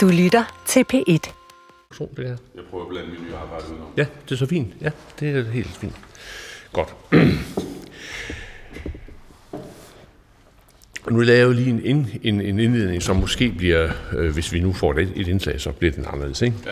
[0.00, 1.32] Du lytter til P1.
[1.90, 2.36] Person, det er.
[2.54, 3.86] Jeg prøver at blande min nye arbejde udenom.
[3.96, 4.74] Ja, det er så fint.
[4.80, 5.96] Ja, det er helt fint.
[6.72, 6.94] Godt.
[11.10, 14.52] Nu laver jeg jo lige en, ind- en, en indledning, som måske bliver, øh, hvis
[14.52, 16.56] vi nu får et, et indslag, så bliver den anderledes, ikke?
[16.66, 16.70] Ja.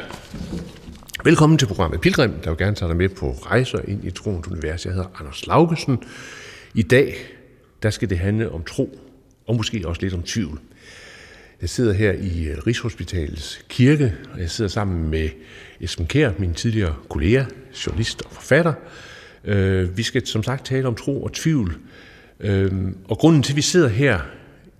[1.24, 4.48] Velkommen til programmet Pilgrim, der vil gerne tage dig med på rejser ind i troens
[4.48, 4.86] univers.
[4.86, 5.98] Jeg hedder Anders Laugesen.
[6.74, 7.16] I dag,
[7.82, 8.98] der skal det handle om tro,
[9.46, 10.60] og måske også lidt om tvivl.
[11.61, 15.28] Jeg sidder her i øh, Rigshospitalets kirke, og jeg sidder sammen med
[15.80, 17.45] Esben Kær, min tidligere kollega,
[17.87, 18.73] journalist og forfatter.
[19.45, 21.78] Øh, vi skal som sagt tale om tro og tvivl.
[22.41, 22.73] Øh,
[23.05, 24.20] og grunden til, at vi sidder her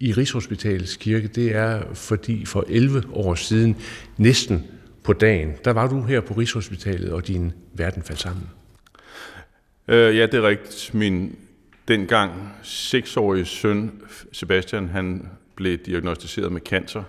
[0.01, 3.77] i Rigshospitalets kirke, det er, fordi for 11 år siden,
[4.17, 4.65] næsten
[5.03, 8.47] på dagen, der var du her på Rigshospitalet, og din verden faldt sammen.
[9.89, 10.95] Øh, ja, det er rigtigt.
[10.95, 11.37] Min
[11.89, 13.93] dengang seksårige søn,
[14.33, 17.03] Sebastian, han blev diagnostiseret med cancer.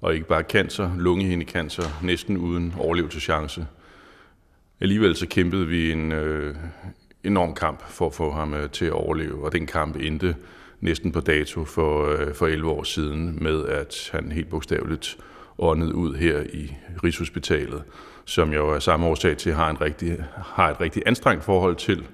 [0.00, 3.66] Og ikke bare cancer, lungehindekancer, næsten uden overlevelseschance.
[4.80, 6.54] Alligevel så kæmpede vi en øh,
[7.24, 10.36] enorm kamp for at få ham øh, til at overleve, og den kamp endte
[10.80, 15.16] næsten på dato for, øh, for 11 år siden med, at han helt bogstaveligt
[15.58, 17.82] åndede ud her i Rigshospitalet,
[18.24, 21.76] som jeg jo af samme årsag til har, en rigtig, har et rigtig anstrengt forhold
[21.76, 22.06] til.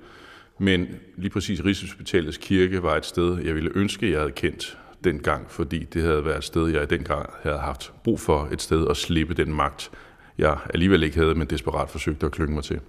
[0.59, 5.51] Men lige præcis Rigshospitalets kirke var et sted, jeg ville ønske, jeg havde kendt dengang,
[5.51, 8.87] fordi det havde været et sted, jeg i dengang havde haft brug for et sted
[8.91, 9.91] at slippe den magt,
[10.39, 12.81] jeg alligevel ikke havde, men desperat forsøgte at klynge mig til.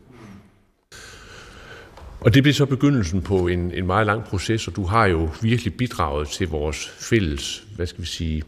[2.19, 5.29] Og det blev så begyndelsen på en, en meget lang proces, og du har jo
[5.41, 8.43] virkelig bidraget til vores fælles, hvad skal vi sige,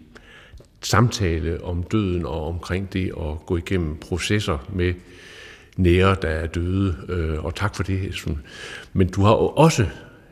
[0.81, 4.93] samtale om døden og omkring det at gå igennem processer med
[5.77, 6.95] nære, der er døde.
[7.09, 8.41] øh, Og tak for det, Esben.
[8.93, 9.85] Men du har jo også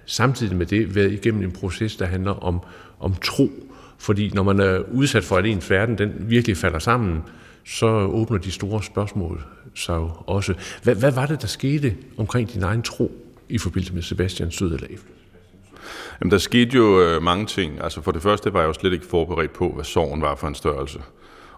[0.05, 2.59] samtidig med det været igennem en proces, der handler om,
[3.01, 3.49] om tro.
[3.97, 7.21] Fordi når man er udsat for, at ens verden den virkelig falder sammen,
[7.65, 9.43] så åbner de store spørgsmål
[9.75, 10.53] sig jo også.
[10.83, 13.11] Hvad, hvad var det, der skete omkring din egen tro
[13.49, 15.07] i forbindelse med Sebastians død eller efter?
[16.21, 17.83] Jamen, der skete jo øh, mange ting.
[17.83, 20.47] Altså for det første var jeg jo slet ikke forberedt på, hvad sorgen var for
[20.47, 20.99] en størrelse.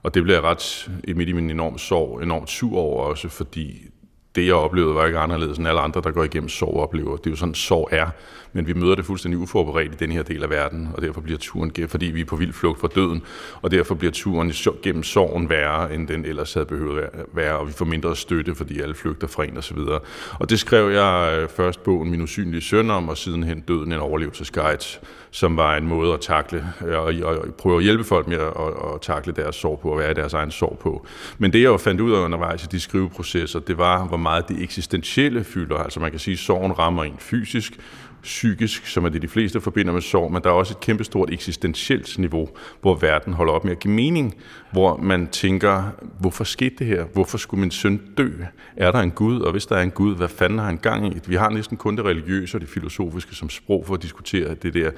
[0.03, 3.89] Og det blev jeg ret midt i min enorme sorg, enormt sur over også, fordi
[4.35, 7.17] det, jeg oplevede, var ikke anderledes end alle andre, der går igennem sorg oplever.
[7.17, 8.07] Det er jo sådan, sorg er.
[8.53, 11.39] Men vi møder det fuldstændig uforberedt i den her del af verden, og derfor bliver
[11.39, 13.21] turen, fordi vi er på vild flugt fra døden,
[13.61, 14.51] og derfor bliver turen
[14.83, 18.55] gennem sorgen værre, end den ellers havde behøvet at være, og vi får mindre støtte,
[18.55, 19.99] fordi alle flygter fra en og så videre.
[20.39, 23.99] Og det skrev jeg øh, først bogen Min usynlige søn om, og sidenhen Døden en
[23.99, 24.99] overlevelsesguide,
[25.33, 28.41] som var en måde at takle, øh, og, og, prøve at hjælpe folk med at,
[28.41, 31.05] og, og takle deres sorg på, og være i deres egen sorg på.
[31.37, 34.47] Men det, jeg jo fandt ud af undervejs i de skriveprocesser, det var, hvor meget
[34.47, 35.77] det eksistentielle fylder.
[35.77, 37.79] Altså man kan sige, at sorgen rammer en fysisk,
[38.23, 41.29] psykisk, som er det, de fleste forbinder med sorg, men der er også et kæmpestort
[41.29, 42.49] eksistentielt niveau,
[42.81, 44.35] hvor verden holder op med at give mening,
[44.73, 45.83] hvor man tænker,
[46.19, 47.03] hvorfor skete det her?
[47.13, 48.29] Hvorfor skulle min søn dø?
[48.77, 49.39] Er der en Gud?
[49.39, 51.19] Og hvis der er en Gud, hvad fanden har han gang i?
[51.27, 54.73] Vi har næsten kun det religiøse og det filosofiske som sprog for at diskutere det
[54.73, 54.91] der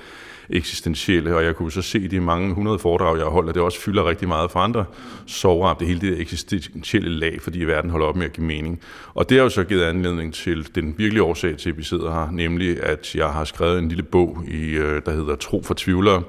[0.50, 3.82] eksistentielle, og jeg kunne så se de mange hundrede foredrag, jeg har holdt, det også
[3.82, 4.86] fylder rigtig meget for andre
[5.26, 8.80] sorgramte, hele det der eksistentielle lag, fordi verden holder op med at give mening.
[9.14, 12.14] Og det har jo så givet anledning til den virkelige årsag til, at vi sidder
[12.14, 15.74] her, nemlig at jeg har skrevet en lille bog, i, øh, der hedder Tro for
[15.74, 16.24] tvivlere,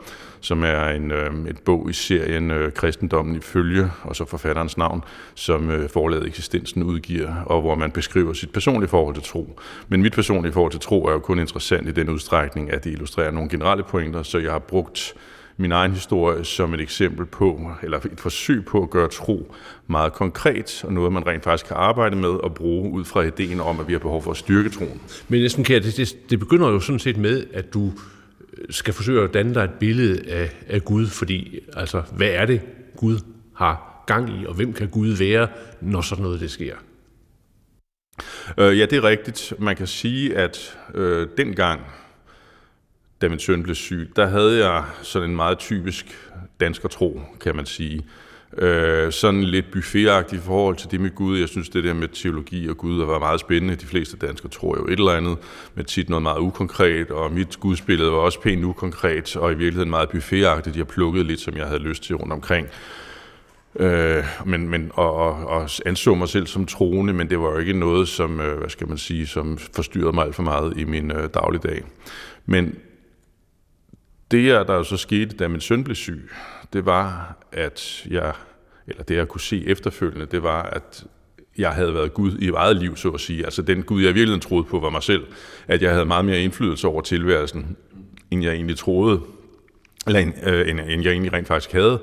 [0.46, 4.78] som er en, øh, et bog i serien øh, Kristendommen i følge, og så forfatterens
[4.78, 9.60] navn, som øh, forlaget Eksistensen udgiver, og hvor man beskriver sit personlige forhold til tro.
[9.88, 12.90] Men mit personlige forhold til tro er jo kun interessant i den udstrækning, at det
[12.90, 15.14] illustrerer nogle generelle pointer, så jeg har brugt
[15.56, 19.54] min egen historie som et eksempel på, eller et forsøg på at gøre tro
[19.86, 23.60] meget konkret, og noget, man rent faktisk kan arbejde med og bruge ud fra ideen
[23.60, 25.00] om, at vi har behov for at styrke troen.
[25.28, 27.92] Men Esben Kjær, det, det, det begynder jo sådan set med, at du
[28.70, 32.60] skal forsøge at danne dig et billede af, af Gud, fordi altså, hvad er det,
[32.96, 33.18] Gud
[33.54, 35.48] har gang i, og hvem kan Gud være,
[35.80, 36.76] når sådan noget det sker?
[38.58, 39.52] Øh, ja, det er rigtigt.
[39.58, 41.80] Man kan sige, at øh, dengang,
[43.20, 46.06] da min søn blev syg, der havde jeg sådan en meget typisk
[46.60, 48.06] dansker tro, kan man sige.
[48.58, 51.38] Øh, sådan lidt buffetagtigt i forhold til det med Gud.
[51.38, 53.76] Jeg synes, det der med teologi og Gud var meget spændende.
[53.76, 55.38] De fleste danskere tror jo et eller andet,
[55.74, 59.90] men tit noget meget ukonkret, og mit gudsbillede var også pænt ukonkret, og i virkeligheden
[59.90, 60.76] meget buffetagtigt.
[60.76, 62.68] Jeg plukkede lidt, som jeg havde lyst til rundt omkring.
[63.78, 67.58] Øh, men, men, og, og, og anså mig selv som troende, men det var jo
[67.58, 70.84] ikke noget, som, øh, hvad skal man sige, som forstyrrede mig alt for meget i
[70.84, 71.84] min øh, dagligdag.
[72.46, 72.78] Men
[74.30, 76.30] det, der jo så skete, da min søn blev syg,
[76.72, 78.32] det var, at jeg,
[78.88, 81.06] eller det jeg kunne se efterfølgende, det var, at
[81.58, 83.44] jeg havde været Gud i eget liv, så at sige.
[83.44, 85.26] Altså den Gud, jeg virkelig troede på, var mig selv.
[85.68, 87.76] At jeg havde meget mere indflydelse over tilværelsen,
[88.30, 89.20] end jeg egentlig troede,
[90.06, 92.00] eller end, øh, end, end jeg egentlig rent faktisk havde.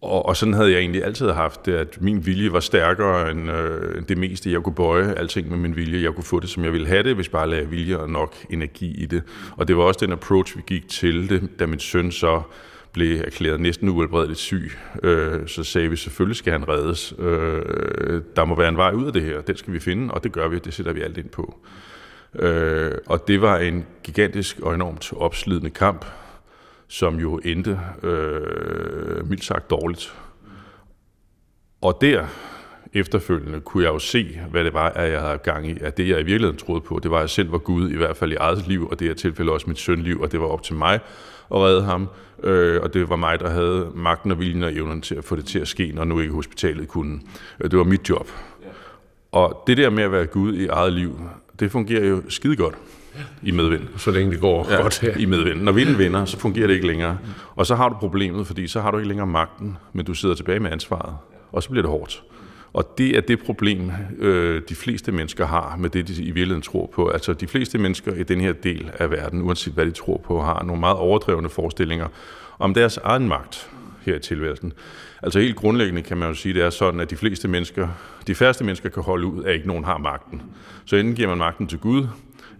[0.00, 3.50] og, og sådan havde jeg egentlig altid haft det, at min vilje var stærkere end
[3.50, 4.52] øh, det meste.
[4.52, 6.02] Jeg kunne bøje alting med min vilje.
[6.02, 8.34] Jeg kunne få det, som jeg ville have det, hvis bare lagde vilje og nok
[8.50, 9.22] energi i det.
[9.56, 12.42] Og det var også den approach, vi gik til det, da min søn så
[12.94, 14.72] blev erklæret næsten uhelbredeligt syg.
[15.02, 17.14] Øh, så sagde vi, selvfølgelig skal han reddes.
[17.18, 19.40] Øh, der må være en vej ud af det her.
[19.40, 20.58] Den skal vi finde, og det gør vi.
[20.58, 21.58] Det sætter vi alt ind på.
[22.38, 26.04] Øh, og det var en gigantisk og enormt opslidende kamp
[26.88, 30.14] som jo endte øh, mildt sagt dårligt.
[31.80, 32.26] Og der
[32.92, 35.78] efterfølgende kunne jeg jo se, hvad det var, at jeg havde gang i.
[35.80, 37.96] At det, jeg i virkeligheden troede på, det var, at jeg selv var Gud, i
[37.96, 40.46] hvert fald i eget liv, og det her tilfælde også mit sønliv, og det var
[40.46, 41.00] op til mig
[41.50, 42.08] at redde ham.
[42.42, 45.36] Øh, og det var mig, der havde magten og viljen og evnen til at få
[45.36, 47.20] det til at ske, når nu ikke hospitalet kunne.
[47.60, 48.30] Øh, det var mit job.
[49.32, 51.20] Og det der med at være Gud i eget liv,
[51.60, 52.74] det fungerer jo skide godt
[53.42, 53.82] i medvind.
[53.96, 55.16] Så længe det går ja, godt her.
[55.16, 55.62] i medvind.
[55.62, 57.18] Når vinden vinder, så fungerer det ikke længere.
[57.56, 60.34] Og så har du problemet, fordi så har du ikke længere magten, men du sidder
[60.34, 61.16] tilbage med ansvaret.
[61.52, 62.22] Og så bliver det hårdt.
[62.74, 66.62] Og det er det problem, øh, de fleste mennesker har med det, de i virkeligheden
[66.62, 67.08] tror på.
[67.08, 70.40] Altså de fleste mennesker i den her del af verden, uanset hvad de tror på,
[70.40, 72.08] har nogle meget overdrevne forestillinger
[72.58, 73.70] om deres egen magt
[74.02, 74.72] her i tilværelsen.
[75.22, 77.88] Altså helt grundlæggende kan man jo sige, det er sådan, at de fleste mennesker,
[78.26, 80.42] de færreste mennesker kan holde ud, at ikke nogen har magten.
[80.84, 82.06] Så enten giver man magten til Gud,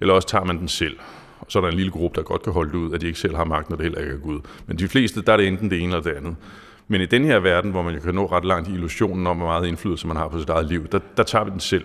[0.00, 0.96] eller også tager man den selv.
[1.40, 3.06] Og så er der en lille gruppe, der godt kan holde det ud, at de
[3.06, 4.40] ikke selv har magten, og det heller ikke er Gud.
[4.66, 6.36] Men de fleste, der er det enten det ene eller det andet.
[6.88, 9.46] Men i den her verden, hvor man kan nå ret langt i illusionen om, hvor
[9.46, 11.84] meget indflydelse man har på sit eget liv, der, der tager vi den selv.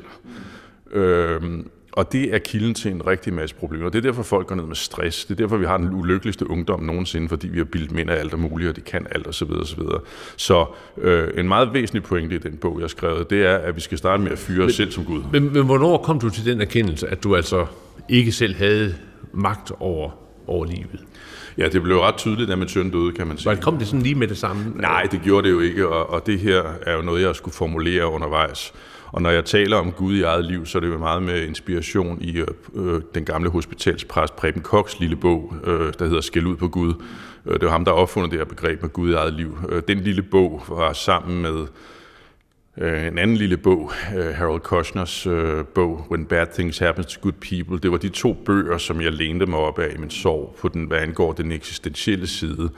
[0.92, 3.90] Øhm, og det er kilden til en rigtig masse problemer.
[3.90, 5.26] Det er derfor, folk går ned med stress.
[5.26, 8.16] Det er derfor, vi har den ulykkeligste ungdom nogensinde, fordi vi har bildet mænd af
[8.16, 9.52] alt og muligt, og de kan alt osv.
[9.52, 9.80] osv.
[10.38, 10.66] Så
[10.98, 13.82] øh, en meget væsentlig pointe i den bog, jeg har skrevet, det er, at vi
[13.82, 15.22] skal starte med at fyre os selv som Gud.
[15.32, 17.66] Men, men hvornår kom du til den erkendelse, at du altså
[18.10, 18.96] ikke selv havde
[19.34, 20.12] magt over,
[20.48, 21.00] over livet?
[21.60, 23.56] Ja, det blev ret tydeligt, da min søn døde, kan man sige.
[23.56, 24.72] Kom det sådan lige med det samme?
[24.76, 27.56] Nej, det gjorde det jo ikke, og, og det her er jo noget, jeg skulle
[27.56, 28.74] formulere undervejs.
[29.12, 31.48] Og når jeg taler om Gud i eget liv, så er det jo meget med
[31.48, 36.46] inspiration i øh, øh den gamle hospitalspræst Preben Koks lille bog, øh, der hedder Skæld
[36.46, 36.94] ud på Gud.
[37.46, 39.58] Øh, det var ham, der opfundet det her begreb med Gud i eget liv.
[39.70, 41.68] Øh, den lille bog var sammen med
[42.80, 47.20] øh, en anden lille bog, øh, Harold Kushners øh, bog, When Bad Things Happen to
[47.22, 47.80] Good People.
[47.80, 50.68] Det var de to bøger, som jeg lænede mig op af i min sorg, på
[50.68, 52.70] den, hvad angår den eksistentielle side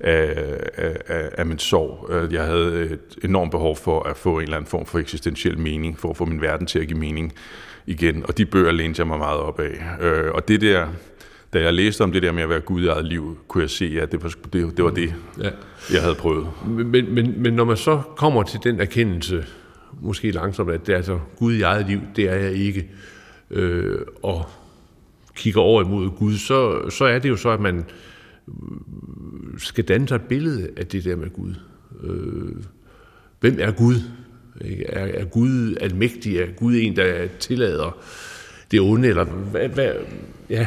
[0.00, 2.10] af, af, af min sorg.
[2.10, 5.58] Øh, jeg havde et enormt behov for at få en eller anden form for eksistentiel
[5.58, 7.32] mening, for at få min verden til at give mening
[7.86, 9.82] igen, og de bøger lænede jeg mig meget op af.
[10.00, 10.88] Øh, og det der,
[11.54, 13.70] da jeg læste om det der med at være Gud i eget liv, kunne jeg
[13.70, 15.50] se, at det var det, det, var det ja.
[15.92, 16.46] jeg havde prøvet.
[16.66, 19.44] Men, men, men når man så kommer til den erkendelse,
[20.00, 22.90] måske langsomt, at det er altså Gud i eget liv, det er jeg ikke,
[23.50, 24.46] øh, og
[25.34, 27.84] kigger over imod Gud, så, så er det jo så, at man
[29.58, 31.54] skal danne sig et billede af det der med Gud.
[32.02, 32.56] Øh,
[33.40, 33.94] hvem er Gud?
[34.88, 36.38] Er, er Gud almægtig?
[36.38, 37.98] Er Gud en, der tillader
[38.70, 39.08] det onde?
[39.08, 39.92] Eller hvad, hvad,
[40.50, 40.66] ja,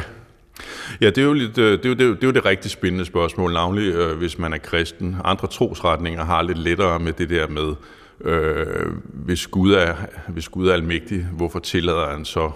[1.00, 2.32] Ja, det er jo, lidt, øh, det, er jo, det, er jo, det, er jo
[2.32, 5.16] det rigtig spændende spørgsmål, navnlig øh, hvis man er kristen.
[5.24, 7.74] Andre trosretninger har lidt lettere med det der med,
[8.20, 9.94] øh, hvis, Gud er,
[10.28, 12.50] hvis Gud er almægtig, hvorfor tillader han så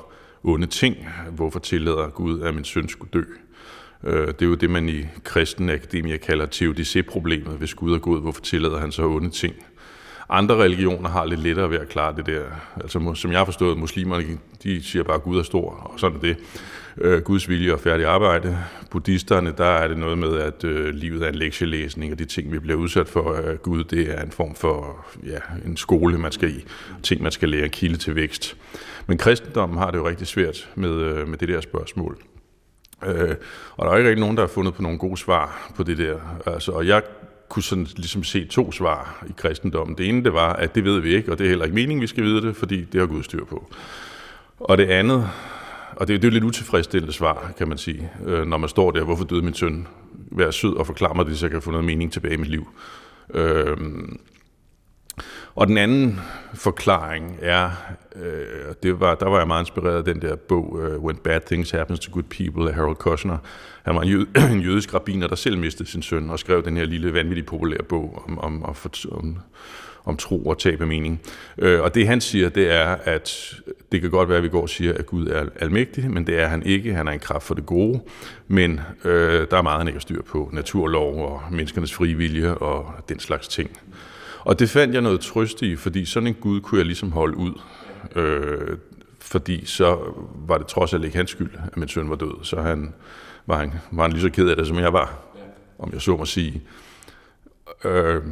[0.45, 0.97] onde ting?
[1.31, 3.23] Hvorfor tillader Gud, at min søn skulle dø?
[4.05, 7.59] Øh, det er jo det, man i kristen akademia kalder teodicé-problemet.
[7.59, 9.55] Hvis Gud er god, hvorfor tillader han så onde ting?
[10.35, 12.43] Andre religioner har lidt lettere ved at klare det der.
[12.77, 14.25] Altså, som jeg har forstået, muslimerne,
[14.63, 16.37] de siger bare, at Gud er stor, og sådan er det.
[16.99, 18.59] Øh, Guds vilje og færdig arbejde.
[18.91, 22.53] Buddhisterne, der er det noget med, at øh, livet er en lektielæsning, og de ting,
[22.53, 26.19] vi bliver udsat for af øh, Gud, det er en form for ja, en skole,
[26.19, 26.65] man skal i.
[27.03, 28.57] Ting, man skal lære, kilde til vækst.
[29.07, 32.19] Men kristendommen har det jo rigtig svært med, øh, med det der spørgsmål.
[33.07, 33.35] Øh,
[33.77, 35.99] og der er ikke rigtig nogen, der har fundet på nogle gode svar på det
[35.99, 36.19] der.
[36.47, 37.03] Altså, og jeg
[37.53, 39.99] kunne sådan ligesom se to svar i kristendommen.
[39.99, 42.03] Det ene, det var, at det ved vi ikke, og det er heller ikke meningen,
[42.03, 43.71] vi skal vide det, fordi det har Gud styr på.
[44.61, 45.29] Og det andet,
[45.97, 48.91] og det, det er jo lidt utilfredsstillende svar, kan man sige, øh, når man står
[48.91, 49.87] der, hvorfor døde min søn?
[50.31, 52.49] Vær sød og forklar mig det, så jeg kan få noget mening tilbage i mit
[52.49, 52.69] liv.
[53.35, 53.77] Øh,
[55.55, 56.21] og den anden
[56.55, 57.71] forklaring er,
[58.17, 61.41] øh, det var, der var jeg meget inspireret af den der bog, uh, When Bad
[61.47, 63.39] Things Happen to Good People af Harold Kushner.
[63.83, 66.77] Han var en, jød, en jødisk rabbiner, der selv mistede sin søn og skrev den
[66.77, 68.77] her lille, vanvittigt populære bog om, om, om,
[69.13, 69.37] om,
[70.05, 71.21] om tro og tab af mening.
[71.59, 73.55] Øh, og det han siger, det er, at
[73.93, 76.41] det kan godt være, at vi går og siger, at Gud er almægtig, men det
[76.41, 76.95] er han ikke.
[76.95, 78.01] Han er en kraft for det gode,
[78.49, 80.51] men øh, der er meget, han ikke har styr på.
[80.53, 83.71] Naturlov og menneskernes frivillige og den slags ting.
[84.45, 87.37] Og det fandt jeg noget trøst i, fordi sådan en Gud kunne jeg ligesom holde
[87.37, 87.61] ud.
[88.17, 88.77] Øh,
[89.21, 89.99] fordi så
[90.47, 92.45] var det trods alt ikke hans skyld, at min søn var død.
[92.45, 92.95] Så han,
[93.47, 95.19] var, han, var han lige så ked af det, som jeg var,
[95.79, 96.63] om jeg så må sige.
[97.85, 98.23] Øh,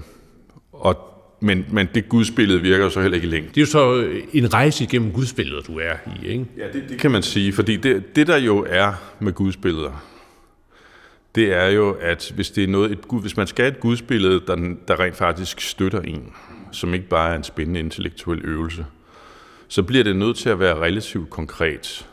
[0.73, 1.07] og
[1.41, 3.55] men, men det gudsbillede virker så heller ikke i længden.
[3.55, 6.47] Det er jo så en rejse igennem gudsbilledet, du er i, ikke?
[6.57, 10.05] Ja, det, det kan man sige, fordi det, det der jo er med gudsbilleder,
[11.35, 14.41] det er jo, at hvis, det er noget, et, hvis man skal have et gudsbillede,
[14.47, 16.33] der, der rent faktisk støtter en,
[16.73, 18.87] som ikke bare er en spændende intellektuel øvelse,
[19.69, 22.07] så bliver det nødt til at være relativt konkret.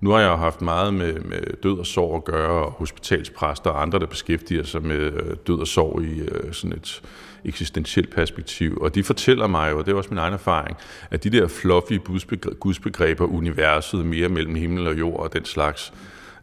[0.00, 3.70] Nu har jeg jo haft meget med, med død og sorg at gøre, og hospitalspræster
[3.70, 7.02] og andre, der beskæftiger sig med øh, død og sorg i øh, sådan et
[7.44, 8.78] eksistentielt perspektiv.
[8.80, 10.76] Og de fortæller mig jo, og det er også min egen erfaring,
[11.10, 11.98] at de der fluffy
[12.60, 15.92] gudsbegreber, universet, mere mellem himmel og jord og den slags,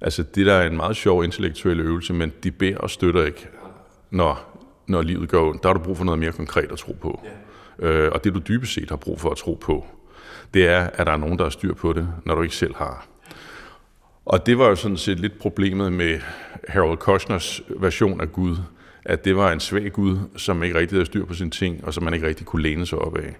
[0.05, 3.47] altså det der er en meget sjov intellektuel øvelse, men de beder og støtter ikke,
[4.09, 5.63] når, når livet går ondt.
[5.63, 7.21] Der har du brug for noget mere konkret at tro på.
[7.81, 7.87] Ja.
[7.87, 9.85] Øh, og det du dybest set har brug for at tro på,
[10.53, 12.75] det er, at der er nogen, der har styr på det, når du ikke selv
[12.75, 13.07] har.
[14.25, 16.19] Og det var jo sådan set lidt problemet med
[16.67, 18.55] Harold Kushners version af Gud,
[19.05, 21.93] at det var en svag Gud, som ikke rigtig havde styr på sine ting, og
[21.93, 23.35] som man ikke rigtig kunne læne sig op af.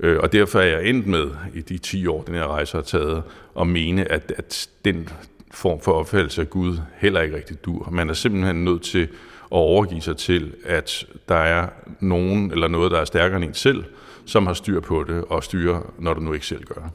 [0.00, 2.82] Øh, og derfor er jeg endt med, i de 10 år, den her rejse har
[2.82, 3.22] taget,
[3.60, 5.08] at mene, at, at den
[5.50, 7.90] form for opfattelse af Gud heller ikke rigtig dur.
[7.90, 9.08] Man er simpelthen nødt til at
[9.56, 11.68] overgive sig til, at der er
[12.00, 13.84] nogen eller noget, der er stærkere end en selv,
[14.24, 16.92] som har styr på det, og styrer, når du nu ikke selv gør.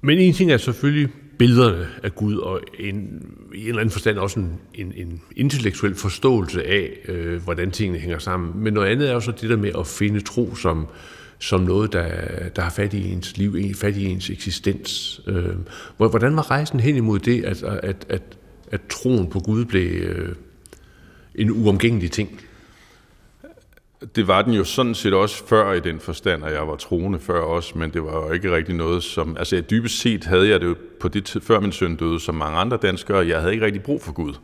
[0.00, 1.08] Men en ting er selvfølgelig
[1.38, 5.94] billederne af Gud, og en, i en eller anden forstand også en, en, en intellektuel
[5.94, 8.52] forståelse af, øh, hvordan tingene hænger sammen.
[8.56, 10.86] Men noget andet er jo så det der med at finde tro som,
[11.44, 12.08] som noget, der,
[12.56, 15.20] der har fat i ens liv, fat i ens eksistens.
[15.26, 15.54] Øh,
[15.96, 18.22] hvordan var rejsen hen imod det, at, at, at,
[18.70, 20.34] at troen på Gud blev øh,
[21.34, 22.40] en uomgængelig ting?
[24.16, 27.20] Det var den jo sådan set også før i den forstand, at jeg var troende
[27.20, 29.36] før også, men det var jo ikke rigtig noget som...
[29.36, 32.34] Altså dybest set havde jeg det jo på det tid, før min søn døde, som
[32.34, 34.34] mange andre danskere, jeg havde ikke rigtig brug for Gud.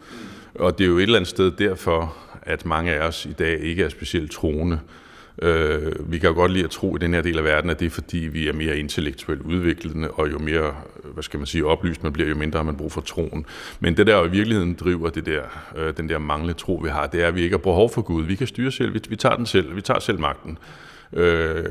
[0.54, 3.61] Og det er jo et eller andet sted derfor, at mange af os i dag
[3.61, 4.80] ikke er specielt troende.
[4.85, 5.10] Øh,
[5.43, 7.81] Øh, vi kan jo godt lide at tro i den her del af verden, at
[7.81, 11.47] det er fordi, vi er mere intellektuelt udviklende, og jo mere, øh, hvad skal man
[11.47, 13.47] sige, oplyst man bliver, jo mindre har man brug for troen.
[13.81, 15.43] Men det der jo i virkeligheden driver det der,
[15.77, 18.03] øh, den der manglende tro, vi har, det er, at vi ikke har behov for
[18.03, 18.25] Gud.
[18.25, 20.59] Vi kan styre selv, vi, vi tager den selv, vi tager selv magten.
[21.13, 21.65] Øh,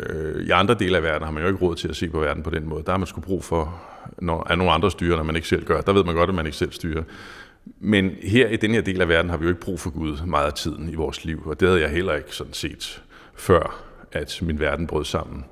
[0.45, 2.43] I andre dele af verden har man jo ikke råd til at se på verden
[2.43, 2.83] på den måde.
[2.85, 3.81] Der har man sgu brug for,
[4.17, 5.81] når, at nogle andre styrer, når man ikke selv gør.
[5.81, 7.03] Der ved man godt, at man ikke selv styrer.
[7.79, 10.25] Men her i den her del af verden har vi jo ikke brug for Gud
[10.25, 13.03] meget af tiden i vores liv, og det havde jeg heller ikke sådan set
[13.39, 15.45] før at min verden brød sammen.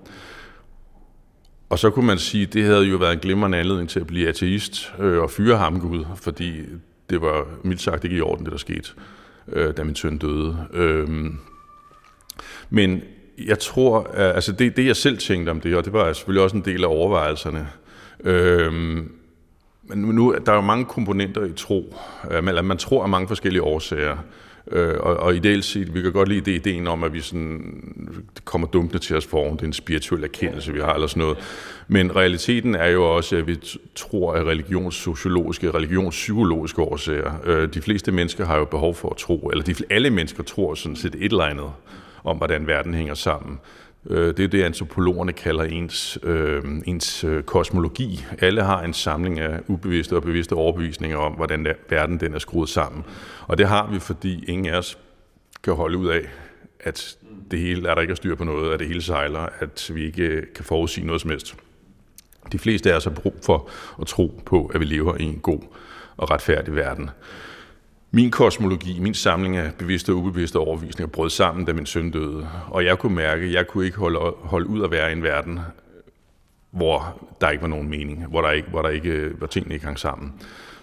[1.69, 4.07] Og så kunne man sige, at det havde jo været en glimrende anledning til at
[4.07, 6.61] blive ateist øh, og fyre ham Gud, fordi
[7.09, 8.89] det var mildt sagt ikke i orden, det der skete,
[9.47, 10.67] øh, da min søn døde.
[10.73, 11.07] Øh,
[12.69, 13.01] men
[13.45, 16.55] jeg tror, altså det, det jeg selv tænkte om det, og det var selvfølgelig også
[16.55, 17.67] en del af overvejelserne,
[18.23, 18.73] øh,
[19.89, 21.95] men nu, der er jo mange komponenter i tro.
[22.31, 24.17] Øh, man tror af mange forskellige årsager.
[24.71, 27.83] Øh, og, og ideelt set, vi kan godt lide det ideen om, at vi sådan
[28.45, 31.37] kommer dumpende til os for, det er en spirituel erkendelse, vi har, eller sådan noget.
[31.87, 33.57] Men realiteten er jo også, at vi
[33.95, 37.31] tror af religionssociologiske, religionspsykologiske årsager.
[37.43, 40.73] Øh, de fleste mennesker har jo behov for at tro, eller de, alle mennesker tror
[40.73, 41.71] sådan set et eller andet
[42.23, 43.59] om, hvordan verden hænger sammen.
[44.09, 48.25] Øh, det er det, antropologerne kalder ens, øh, ens øh, kosmologi.
[48.39, 52.39] Alle har en samling af ubevidste og bevidste overbevisninger om, hvordan der, verden den er
[52.39, 53.03] skruet sammen.
[53.47, 54.97] Og det har vi, fordi ingen af os
[55.63, 56.21] kan holde ud af,
[56.79, 57.17] at
[57.51, 60.05] det hele er der ikke er styr på noget, at det hele sejler, at vi
[60.05, 61.55] ikke øh, kan forudsige noget som helst.
[62.51, 63.69] De fleste af os har brug for
[64.01, 65.59] at tro på, at vi lever i en god
[66.17, 67.09] og retfærdig verden.
[68.11, 72.47] Min kosmologi, min samling af bevidste og ubevidste overvisninger brød sammen, da min søn døde.
[72.67, 75.23] Og jeg kunne mærke, at jeg kunne ikke holde, holde ud at være i en
[75.23, 75.59] verden,
[76.71, 79.85] hvor der ikke var nogen mening, hvor der ikke, hvor der ikke, hvor tingene ikke
[79.85, 80.33] hang sammen.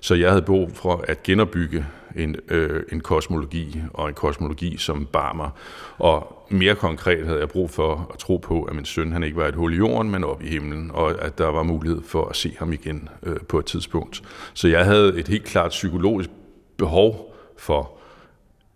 [0.00, 5.06] Så jeg havde behov for at genopbygge en, øh, en kosmologi, og en kosmologi, som
[5.06, 5.50] bar mig.
[5.98, 9.36] Og mere konkret havde jeg brug for at tro på, at min søn han ikke
[9.36, 12.24] var et hul i jorden, men op i himlen, og at der var mulighed for
[12.24, 14.22] at se ham igen øh, på et tidspunkt.
[14.54, 16.30] Så jeg havde et helt klart psykologisk
[16.76, 17.92] behov for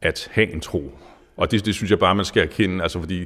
[0.03, 0.99] at have en tro.
[1.37, 3.25] Og det, det synes jeg bare, man skal erkende, altså fordi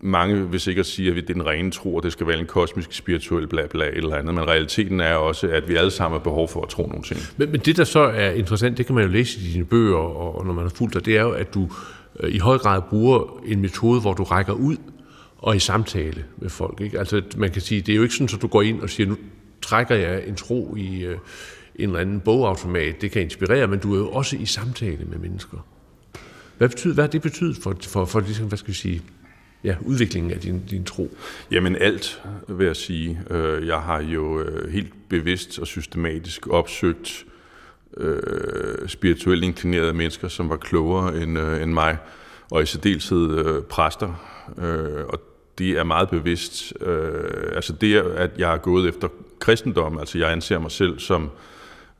[0.00, 2.46] mange vil sikkert sige, at det er den rene tro, og det skal være en
[2.46, 6.24] kosmisk, spirituel bla bla eller andet, men realiteten er også, at vi alle sammen har
[6.24, 7.20] behov for at tro nogle ting.
[7.36, 9.96] Men, men det, der så er interessant, det kan man jo læse i dine bøger,
[9.96, 11.68] og, og når man har fulgt dig, det er jo, at du
[12.20, 14.76] øh, i høj grad bruger en metode, hvor du rækker ud
[15.38, 16.80] og i samtale med folk.
[16.80, 16.98] Ikke?
[16.98, 19.08] Altså man kan sige, det er jo ikke sådan, at du går ind og siger,
[19.08, 19.16] nu
[19.62, 21.16] trækker jeg en tro i, øh,
[21.78, 25.18] en eller anden bogautomat, det kan inspirere, men du er jo også i samtale med
[25.18, 25.66] mennesker.
[26.58, 29.02] Hvad, betyder, hvad har det betydet for, for, for ligesom, hvad skal vi sige,
[29.64, 31.16] ja, udviklingen af din, din tro?
[31.50, 33.20] Jamen alt, vil jeg sige.
[33.30, 37.24] Øh, jeg har jo øh, helt bevidst og systematisk opsøgt
[37.96, 41.96] øh, spirituelt inklinerede mennesker, som var klogere end, øh, end mig,
[42.50, 44.08] og i særdeleshed øh, præster.
[44.58, 45.20] Øh, og
[45.58, 46.72] det er meget bevidst.
[46.80, 49.08] Øh, altså det, at jeg er gået efter
[49.38, 51.30] kristendom, altså jeg anser mig selv som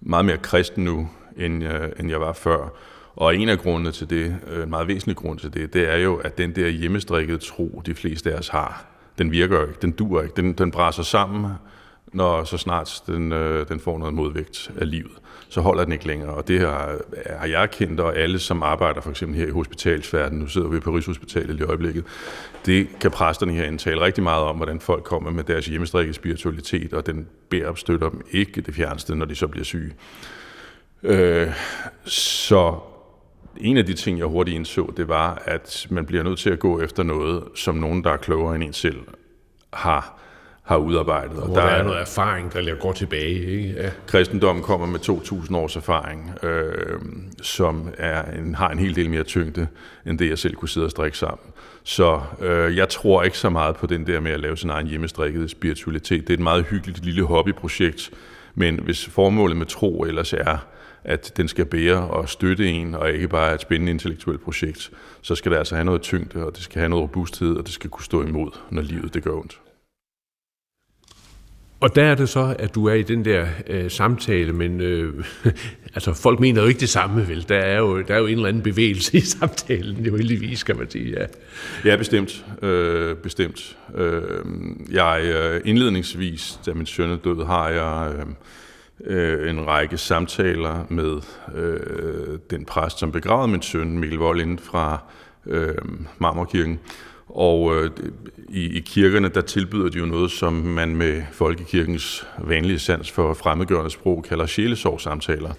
[0.01, 2.69] meget mere kristen nu, end, øh, end jeg var før.
[3.17, 5.97] Og en af grundene til det, øh, en meget væsentlig grund til det, det er
[5.97, 8.87] jo, at den der hjemmestrikkede tro, de fleste af os har,
[9.19, 11.53] den virker ikke, den dur ikke, den, den brænder sammen,
[12.13, 15.13] når så snart den, øh, den får noget modvægt af livet
[15.49, 16.31] så holder den ikke længere.
[16.31, 20.41] Og det har, har jeg kendt, og alle, som arbejder for eksempel her i hospitalsverdenen,
[20.41, 22.05] nu sidder vi på Rigshospitalet i øjeblikket,
[22.67, 26.93] det kan præsterne herinde tale rigtig meget om, hvordan folk kommer med deres hjemmestrikke spiritualitet,
[26.93, 29.93] og den beder støtter dem ikke det fjerneste, når de så bliver syge.
[31.03, 31.49] Øh,
[32.05, 32.79] så
[33.57, 36.59] en af de ting, jeg hurtigt indså, det var, at man bliver nødt til at
[36.59, 39.01] gå efter noget, som nogen, der er klogere end en selv,
[39.73, 40.19] har
[40.69, 41.39] har udarbejdet.
[41.39, 43.47] Og, der, der er noget erfaring, der går tilbage.
[43.47, 43.75] Ikke?
[43.77, 43.91] Ja.
[44.07, 47.01] Kristendommen kommer med 2.000 års erfaring, øh,
[47.43, 49.67] som er en, har en hel del mere tyngde,
[50.07, 51.49] end det jeg selv kunne sidde og strikke sammen.
[51.85, 54.87] Så øh, jeg tror ikke så meget på den der med at lave sin egen
[54.87, 56.23] hjemmestrikket spiritualitet.
[56.23, 58.11] Det er et meget hyggeligt lille hobbyprojekt,
[58.55, 60.67] men hvis formålet med tro ellers er,
[61.05, 64.91] at den skal bære og støtte en, og ikke bare et spændende intellektuelt projekt,
[65.23, 67.73] så skal det altså have noget tyngde, og det skal have noget robusthed, og det
[67.73, 69.59] skal kunne stå imod, når livet det gør ondt.
[71.81, 75.25] Og der er det så, at du er i den der øh, samtale, men øh,
[75.95, 77.49] altså, folk mener jo ikke det samme, vel?
[77.49, 80.63] Der er, jo, der er jo en eller anden bevægelse i samtalen, det jo heldigvis,
[80.63, 81.27] kan man sige, ja.
[81.91, 82.45] Ja, bestemt.
[82.63, 83.77] Øh, bestemt.
[83.95, 84.23] Øh,
[84.91, 88.27] jeg øh, indledningsvis, da min søn er død, har jeg øh,
[89.05, 91.21] øh, en række samtaler med
[91.55, 94.99] øh, den præst, som begravede min søn, Mikkel Vold, inden fra
[95.47, 95.75] øh,
[96.19, 96.79] Marmorkirken.
[97.29, 97.91] Og øh,
[98.49, 103.35] i, i kirkerne, der tilbyder de jo noget, som man med folkekirkens vanlige sans for
[103.35, 105.53] fremmedgørende sprog kalder sjælesorgsamtaler.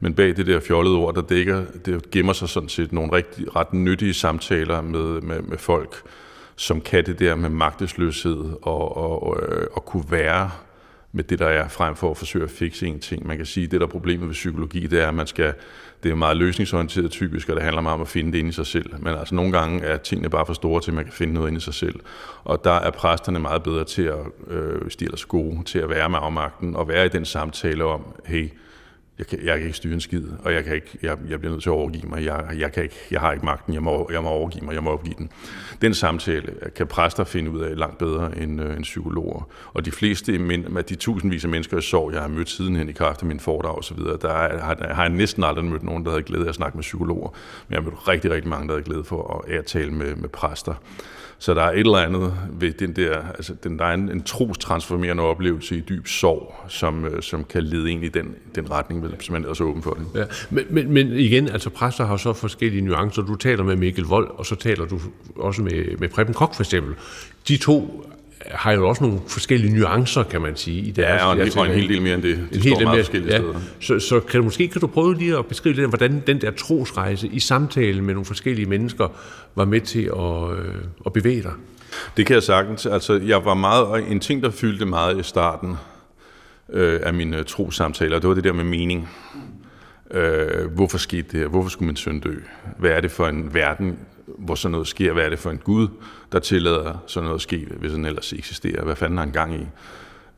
[0.00, 3.56] Men bag det der fjollede ord, der dækker, det gemmer sig sådan set nogle rigtig,
[3.56, 6.02] ret nyttige samtaler med, med, med folk,
[6.56, 10.50] som kan det der med magtesløshed og, og, og, øh, og kunne være
[11.12, 13.26] med det, der er, frem for at forsøge at fikse en ting.
[13.26, 15.54] Man kan sige, at det, der er problemet ved psykologi, det er, at man skal,
[16.02, 18.52] det er meget løsningsorienteret typisk, og det handler meget om at finde det inde i
[18.52, 18.94] sig selv.
[18.98, 21.48] Men altså nogle gange er tingene bare for store til, at man kan finde noget
[21.48, 22.00] inde i sig selv.
[22.44, 25.90] Og der er præsterne meget bedre til at, øh, hvis de er gode, til at
[25.90, 28.48] være med afmagten, og være i den samtale om, hey,
[29.18, 31.52] jeg kan, jeg kan ikke styre en skid, og jeg, kan ikke, jeg, jeg bliver
[31.52, 32.24] nødt til at overgive mig.
[32.24, 34.82] Jeg, jeg, kan ikke, jeg har ikke magten, jeg må, jeg må overgive mig, jeg
[34.82, 35.30] må opgive den.
[35.82, 39.48] Den samtale kan præster finde ud af langt bedre end, øh, end psykologer.
[39.72, 40.32] Og de fleste
[40.76, 43.40] af de tusindvis af mennesker jeg så, jeg har mødt sidenhen i kraft af min
[43.40, 46.48] foredrag osv., der er, har, har jeg næsten aldrig mødt nogen, der havde glæde af
[46.48, 47.28] at snakke med psykologer.
[47.68, 50.14] Men jeg har mødt rigtig, rigtig mange, der havde glæde for at, at tale med,
[50.16, 50.74] med præster.
[51.40, 54.22] Så der er et eller andet ved den der, altså den, der er en, en
[54.22, 59.06] trostransformerende oplevelse i dyb sorg, som, øh, som kan lede ind i den, den retning,
[59.06, 60.20] hvis man er så åben for det.
[60.20, 63.22] Ja, men, men, men igen, altså præster har så forskellige nuancer.
[63.22, 65.00] Du taler med Mikkel Vold, og så taler du
[65.36, 66.94] også med, med Preben Kok for eksempel.
[67.48, 68.04] De to
[68.50, 70.80] har jo også nogle forskellige nuancer, kan man sige.
[70.80, 72.48] I deres, ja, og en, og en hel del mere end det.
[72.52, 73.38] Det står meget mere, forskellige ja.
[73.38, 73.54] steder.
[73.80, 76.50] Så, så kan du, måske kan du prøve lige at beskrive lidt, hvordan den der
[76.50, 79.08] trosrejse i samtale med nogle forskellige mennesker
[79.54, 80.74] var med til at, øh,
[81.06, 81.52] at bevæge dig?
[82.16, 82.86] Det kan jeg sagtens.
[82.86, 85.76] Altså, jeg var meget, en ting, der fyldte meget i starten
[86.72, 89.08] øh, af mine trosamtaler, det var det der med mening.
[90.10, 91.48] Øh, hvorfor skete det her?
[91.48, 92.34] Hvorfor skulle min søn dø?
[92.78, 93.98] Hvad er det for en verden,
[94.38, 95.12] hvor sådan noget sker?
[95.12, 95.88] Hvad er det for en Gud,
[96.32, 98.84] der tillader sådan noget at ske, hvis den ellers eksisterer?
[98.84, 99.66] Hvad fanden har han gang i?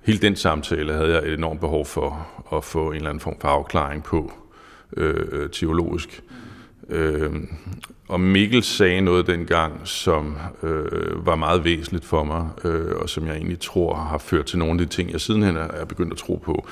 [0.03, 3.37] Hele den samtale havde jeg et enormt behov for at få en eller anden form
[3.41, 4.33] for afklaring på
[4.97, 6.23] øh, øh, teologisk.
[6.89, 7.31] Øh,
[8.09, 13.27] og Mikkel sagde noget dengang, som øh, var meget væsentligt for mig, øh, og som
[13.27, 16.19] jeg egentlig tror har ført til nogle af de ting, jeg sidenhen er begyndt at
[16.19, 16.67] tro på.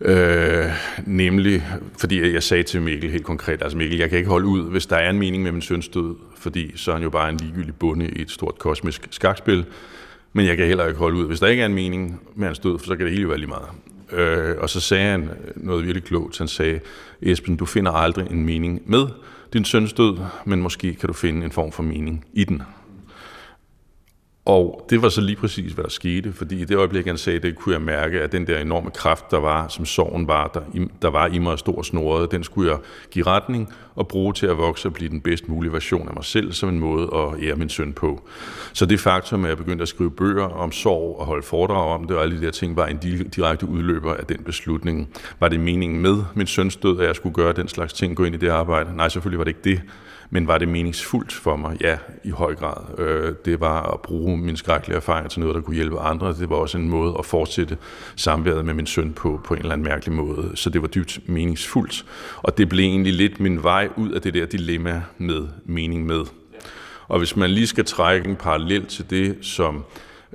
[0.00, 0.63] Øh,
[1.06, 1.64] nemlig,
[1.98, 4.86] fordi jeg sagde til Mikkel helt konkret, altså Mikkel, jeg kan ikke holde ud, hvis
[4.86, 7.36] der er en mening med min søns død, fordi så er han jo bare en
[7.36, 9.64] ligegyldig bunde i et stort kosmisk skakspil,
[10.32, 12.58] men jeg kan heller ikke holde ud, hvis der ikke er en mening med hans
[12.58, 13.68] død, for så kan det hele jo være lige meget.
[14.12, 16.80] Øh, og så sagde han noget virkelig klogt, han sagde,
[17.22, 19.06] Esben, du finder aldrig en mening med
[19.52, 22.62] din søns død, men måske kan du finde en form for mening i den.
[24.46, 27.38] Og det var så lige præcis, hvad der skete, fordi i det øjeblik, han sagde
[27.38, 30.60] det, kunne jeg mærke, at den der enorme kraft, der var, som sorgen var, der,
[31.02, 32.78] der var i mig stor snoret, den skulle jeg
[33.10, 36.24] give retning og bruge til at vokse og blive den bedst mulige version af mig
[36.24, 38.22] selv, som en måde at ære min søn på.
[38.72, 42.06] Så det faktum, at jeg begyndte at skrive bøger om sorg og holde foredrag om
[42.06, 45.08] det, og alle de der ting, var en direkte udløber af den beslutning.
[45.40, 48.24] Var det meningen med min søns død, at jeg skulle gøre den slags ting, gå
[48.24, 48.96] ind i det arbejde?
[48.96, 49.82] Nej, selvfølgelig var det ikke det
[50.34, 51.76] men var det meningsfuldt for mig?
[51.80, 52.98] Ja, i høj grad.
[52.98, 56.28] Øh, det var at bruge min skrækkelige erfaring til noget, der kunne hjælpe andre.
[56.28, 57.76] Det var også en måde at fortsætte
[58.16, 60.50] samværet med min søn på, på en eller anden mærkelig måde.
[60.54, 62.04] Så det var dybt meningsfuldt.
[62.36, 66.24] Og det blev egentlig lidt min vej ud af det der dilemma med mening med.
[67.08, 69.84] Og hvis man lige skal trække en parallel til det, som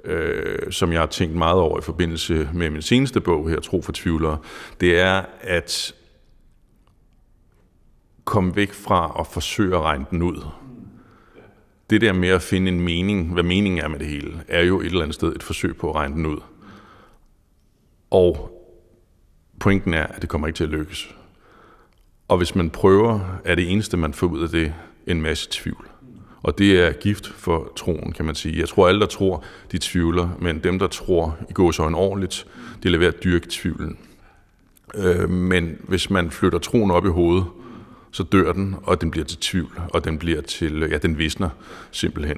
[0.05, 3.81] øh, som jeg har tænkt meget over i forbindelse med min seneste bog her, Tro
[3.81, 4.37] for tvivlere,
[4.81, 5.93] det er at
[8.29, 10.45] komme væk fra at forsøge at regne den ud.
[11.89, 14.79] Det der med at finde en mening, hvad meningen er med det hele, er jo
[14.79, 16.37] et eller andet sted et forsøg på at regne den ud.
[18.11, 18.59] Og
[19.59, 21.15] pointen er, at det kommer ikke til at lykkes.
[22.27, 24.73] Og hvis man prøver, er det eneste, man får ud af det,
[25.07, 25.87] en masse tvivl.
[26.41, 28.59] Og det er gift for troen, kan man sige.
[28.59, 31.95] Jeg tror, alle, der tror, de tvivler, men dem, der tror i går så en
[31.95, 32.47] ordentligt,
[32.83, 33.97] de lader være at dyrke tvivlen.
[34.95, 37.45] Øh, men hvis man flytter troen op i hovedet,
[38.11, 41.49] så dør den, og den bliver til tvivl, og den bliver til, ja, den visner
[41.91, 42.37] simpelthen.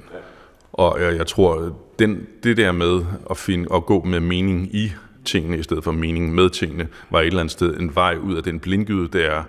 [0.74, 4.92] Og jeg, jeg tror, den, det der med at, finde, at gå med mening i
[5.26, 8.36] tingene, i stedet for mening med tingene, var et eller andet sted en vej ud
[8.36, 9.44] af den blindgyde, der er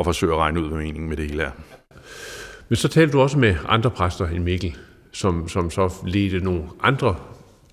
[0.00, 1.50] at forsøge at regne ud, hvad meningen med det hele er.
[2.68, 4.76] Men så talte du også med andre præster end Mikkel,
[5.12, 7.16] som, som så ledte nogle andre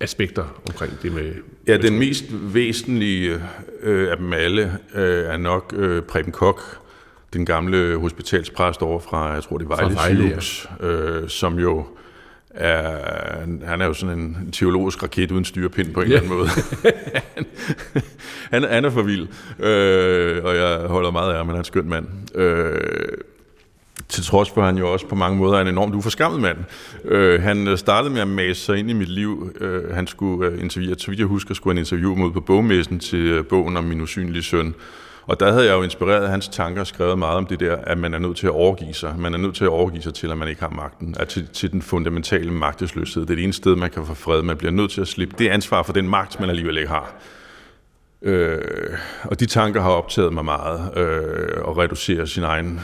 [0.00, 1.34] aspekter omkring det med...
[1.66, 3.40] Ja, den mest væsentlige
[3.82, 6.79] øh, af dem alle øh, er nok øh, Preben Kok,
[7.32, 10.42] den gamle hospitalspræst over fra, jeg tror det var Vejle, Vejle
[10.80, 10.86] ja.
[10.86, 11.86] øh, som jo
[12.50, 12.96] er,
[13.66, 16.16] han er jo sådan en teologisk raket uden styrepind på en ja.
[16.16, 16.48] eller anden måde.
[18.52, 21.64] han, han er for vild, øh, og jeg holder meget af ham, han er en
[21.64, 22.06] skøn mand.
[22.34, 22.80] Øh,
[24.08, 26.58] til trods for, at han jo også på mange måder er en enormt uforskammet mand.
[27.04, 29.52] Øh, han startede med at mase sig ind i mit liv.
[29.60, 32.98] Øh, han skulle uh, interviewe, så vidt jeg husker, skulle han interviewe mod på bogmessen
[32.98, 34.74] til uh, bogen om min usynlige søn.
[35.30, 37.76] Og der havde jeg jo inspireret af hans tanker og skrevet meget om det der,
[37.76, 39.14] at man er nødt til at overgive sig.
[39.18, 41.16] Man er nødt til at overgive sig til, at man ikke har magten.
[41.18, 43.22] At til, til den fundamentale magtesløshed.
[43.22, 44.42] Det er det eneste sted, man kan få fred.
[44.42, 47.14] Man bliver nødt til at slippe det ansvar for den magt, man alligevel ikke har.
[48.22, 48.58] Øh,
[49.24, 50.98] og de tanker har optaget mig meget.
[50.98, 52.80] Øh, at reducere sin egen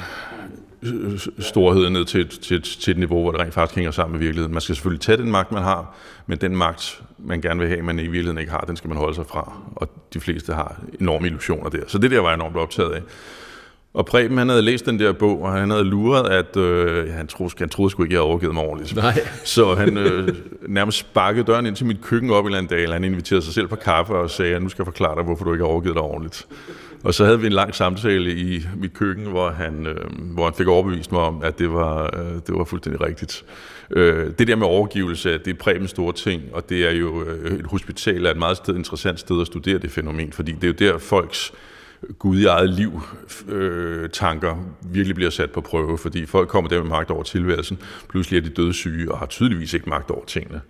[1.38, 4.20] storhed ned til et, til, til et niveau, hvor det rent faktisk hænger sammen med
[4.20, 4.52] virkeligheden.
[4.52, 5.94] Man skal selvfølgelig tage den magt, man har,
[6.26, 8.98] men den magt, man gerne vil have, man i virkeligheden ikke har, den skal man
[8.98, 9.52] holde sig fra.
[9.74, 11.82] Og de fleste har enorme illusioner der.
[11.86, 13.02] Så det der var jeg enormt optaget af.
[13.96, 17.26] Og Preben, han havde læst den der bog, og han havde luret, at øh, han,
[17.26, 18.96] troede, han troede sgu ikke, jeg havde overgivet mig ordentligt.
[18.96, 19.20] Nej.
[19.44, 20.28] Så han øh,
[20.68, 23.68] nærmest sparkede døren ind til mit køkken op i en dag, han inviterede sig selv
[23.68, 25.94] på kaffe og sagde, at nu skal jeg forklare dig, hvorfor du ikke har overgivet
[25.94, 26.46] dig ordentligt.
[27.06, 29.96] Og så havde vi en lang samtale i mit køkken, hvor han, øh,
[30.34, 33.44] hvor han fik overbevist mig om, at det var, øh, det var fuldstændig rigtigt.
[33.90, 37.58] Øh, det der med overgivelse, det er præmens store ting, og det er jo øh,
[37.58, 40.86] et hospital er et meget sted, interessant sted at studere det fænomen, fordi det er
[40.86, 41.52] jo der folks
[42.02, 43.02] øh, Gud i eget liv
[43.48, 47.78] øh, tanker virkelig bliver sat på prøve, fordi folk kommer der med magt over tilværelsen,
[48.08, 50.60] pludselig er de dødssyge og har tydeligvis ikke magt over tingene.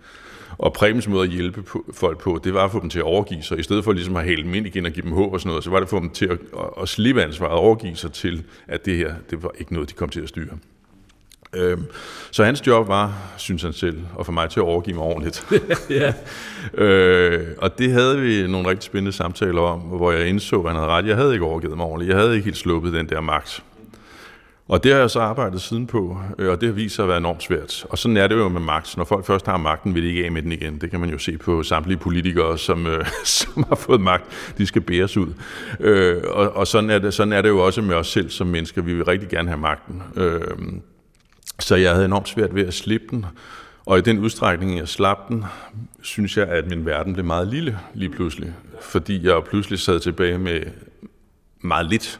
[0.57, 3.05] Og Præmens måde at hjælpe på, folk på, det var at få dem til at
[3.05, 3.59] overgive sig.
[3.59, 5.49] I stedet for ligesom at hælde dem ind igen og give dem håb og sådan
[5.49, 7.95] noget, så var det at få dem til at, at, at slippe ansvaret og overgive
[7.95, 10.57] sig til, at det her, det var ikke noget, de kom til at styre.
[11.53, 11.83] Øhm,
[12.31, 15.45] så hans job var, synes han selv, at få mig til at overgive mig ordentligt.
[15.89, 16.13] ja.
[16.83, 20.75] øh, og det havde vi nogle rigtig spændende samtaler om, hvor jeg indså, at han
[20.75, 21.07] havde ret.
[21.07, 22.09] Jeg havde ikke overgivet mig ordentligt.
[22.09, 23.63] Jeg havde ikke helt sluppet den der magt.
[24.67, 27.09] Og det har jeg så arbejdet siden på, øh, og det har vist sig at
[27.09, 27.85] være enormt svært.
[27.89, 28.97] Og sådan er det jo med magt.
[28.97, 30.81] Når folk først har magten, vil de ikke af med den igen.
[30.81, 34.53] Det kan man jo se på samtlige politikere, som, øh, som har fået magt.
[34.57, 35.33] De skal bæres ud.
[35.79, 38.47] Øh, og og sådan, er det, sådan er det jo også med os selv som
[38.47, 38.81] mennesker.
[38.81, 40.03] Vi vil rigtig gerne have magten.
[40.15, 40.41] Øh,
[41.59, 43.25] så jeg havde enormt svært ved at slippe den.
[43.85, 45.45] Og i den udstrækning, jeg slap den,
[46.01, 48.53] synes jeg, at min verden blev meget lille lige pludselig.
[48.81, 50.61] Fordi jeg pludselig sad tilbage med
[51.61, 52.19] meget lidt,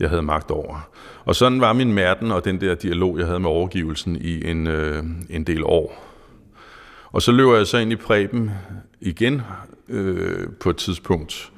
[0.00, 0.88] jeg havde magt over.
[1.24, 4.66] Og sådan var min mærten og den der dialog, jeg havde med overgivelsen i en,
[4.66, 6.04] øh, en del år.
[7.12, 8.50] Og så løber jeg så ind i Preben
[9.00, 9.42] igen
[9.88, 11.52] øh, på et tidspunkt,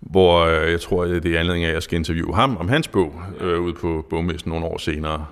[0.00, 2.88] hvor øh, jeg tror, det er anledning af, at jeg skal interviewe ham om hans
[2.88, 5.26] bog øh, ude på bogmessen nogle år senere.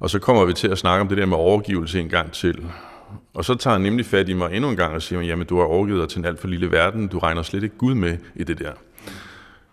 [0.00, 2.66] Og så kommer vi til at snakke om det der med overgivelse en gang til.
[3.34, 5.58] Og så tager han nemlig fat i mig endnu en gang og siger, jamen du
[5.58, 8.18] har overgivet dig til en alt for lille verden, du regner slet ikke Gud med
[8.34, 8.72] i det der.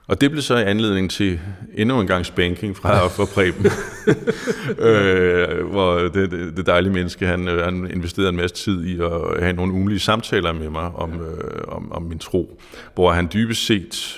[0.07, 1.39] Og det blev så anledning til
[1.73, 3.65] endnu en gang spanking fra, fra Preben,
[4.87, 8.99] øh, hvor det, det, det dejlige menneske, han, øh, han investerede en masse tid i
[8.99, 12.59] at have nogle ugenlige samtaler med mig om, øh, om, om min tro,
[12.95, 14.17] hvor han dybest set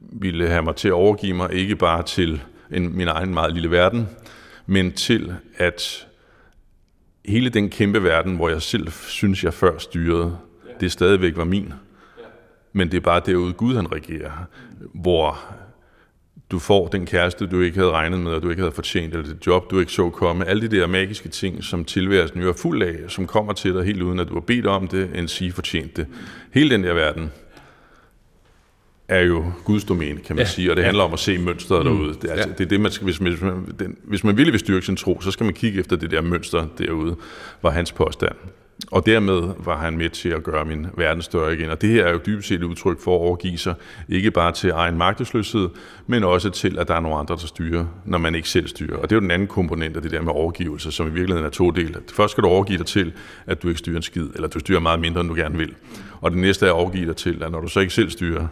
[0.00, 3.70] ville have mig til at overgive mig, ikke bare til en, min egen meget lille
[3.70, 4.08] verden,
[4.66, 6.06] men til at
[7.24, 10.36] hele den kæmpe verden, hvor jeg selv synes, jeg før styrede,
[10.80, 11.72] det stadigvæk var min.
[12.76, 14.30] Men det er bare derude Gud, han regerer,
[14.94, 15.38] hvor
[16.50, 19.26] du får den kæreste, du ikke havde regnet med, og du ikke havde fortjent, eller
[19.26, 20.44] det job, du ikke så komme.
[20.44, 23.84] Alle de der magiske ting, som tilværelsen jo er fuld af, som kommer til dig
[23.84, 26.06] helt uden, at du har bedt om det, end sige fortjent det.
[26.52, 27.30] Hele den der verden
[29.08, 30.86] er jo Guds domæne, kan man ja, sige, og det ja.
[30.86, 32.14] handler om at se mønstret mm, derude.
[32.14, 32.54] Det er, altså, ja.
[32.54, 34.86] det er det, man skal, hvis man, hvis man, den, hvis man virkelig vil styrke
[34.86, 37.16] sin tro, så skal man kigge efter det der mønster derude,
[37.62, 38.36] var hans påstand.
[38.90, 41.70] Og dermed var han med til at gøre min verden større igen.
[41.70, 43.74] Og det her er jo dybest set et udtryk for at overgive sig,
[44.08, 45.68] ikke bare til egen magtesløshed,
[46.06, 48.96] men også til, at der er nogle andre, der styrer, når man ikke selv styrer.
[48.96, 51.46] Og det er jo den anden komponent af det der med overgivelse, som i virkeligheden
[51.46, 51.94] er to dele.
[52.12, 53.12] Først skal du overgive dig til,
[53.46, 55.74] at du ikke styrer en skid, eller du styrer meget mindre, end du gerne vil.
[56.20, 58.46] Og det næste er at overgive dig til, at når du så ikke selv styrer,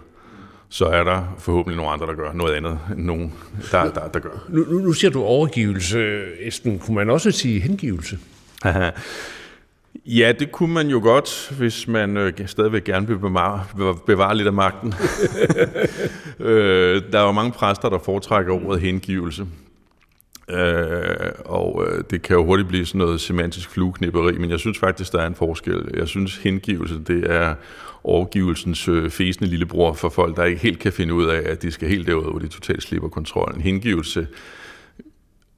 [0.69, 3.33] så er der forhåbentlig nogle andre, der gør noget andet end nogen,
[3.73, 4.45] der, der, der gør.
[4.49, 6.79] Nu, nu, nu siger du overgivelse, Esben.
[6.79, 8.19] Kunne man også sige hengivelse?
[10.07, 13.65] Ja, det kunne man jo godt, hvis man øh, stadigvæk gerne vil bevare,
[14.07, 14.95] bevare lidt af magten.
[16.49, 19.47] øh, der er jo mange præster, der foretrækker ordet hengivelse.
[20.51, 24.79] Øh, og øh, det kan jo hurtigt blive sådan noget semantisk flueknipperi, men jeg synes
[24.79, 25.91] faktisk, der er en forskel.
[25.97, 27.55] Jeg synes, hengivelse, det er
[28.05, 31.71] overgivelsens øh, fæsende lillebror for folk, der ikke helt kan finde ud af, at de
[31.71, 33.61] skal helt derud, hvor de totalt slipper kontrollen.
[33.61, 34.27] Hengivelse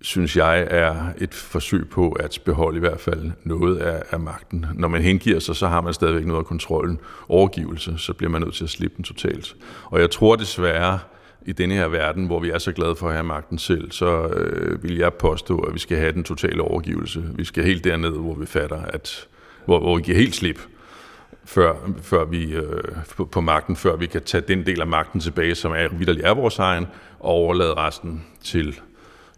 [0.00, 4.66] synes jeg, er et forsøg på at beholde i hvert fald noget af, af magten.
[4.74, 7.00] Når man hengiver sig, så har man stadigvæk noget af kontrollen.
[7.28, 9.56] Overgivelse, så bliver man nødt til at slippe den totalt.
[9.84, 10.98] Og jeg tror desværre,
[11.46, 14.26] i denne her verden, hvor vi er så glade for at have magten selv, så
[14.28, 17.24] øh, vil jeg påstå, at vi skal have den totale overgivelse.
[17.34, 19.28] Vi skal helt derned, hvor vi fatter, at
[19.64, 20.60] hvor, hvor vi giver helt slip
[21.44, 22.82] før, før vi øh,
[23.16, 26.24] på, på magten, før vi kan tage den del af magten tilbage, som er vidderlig
[26.24, 26.86] er vores egen,
[27.20, 28.80] og overlade resten til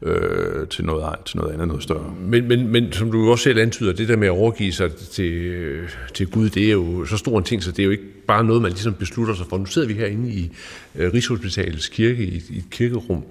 [0.02, 2.14] øh, til, noget, til noget andet, noget større.
[2.20, 5.32] Men, men, men som du også selv antyder, det der med at overgive sig til,
[5.32, 8.24] øh, til Gud, det er jo så stor en ting, så det er jo ikke
[8.26, 9.58] bare noget, man ligesom beslutter sig for.
[9.58, 10.52] Nu sidder vi herinde i
[10.94, 13.24] øh, Rigshospitalets kirke, i, i et kirkerum.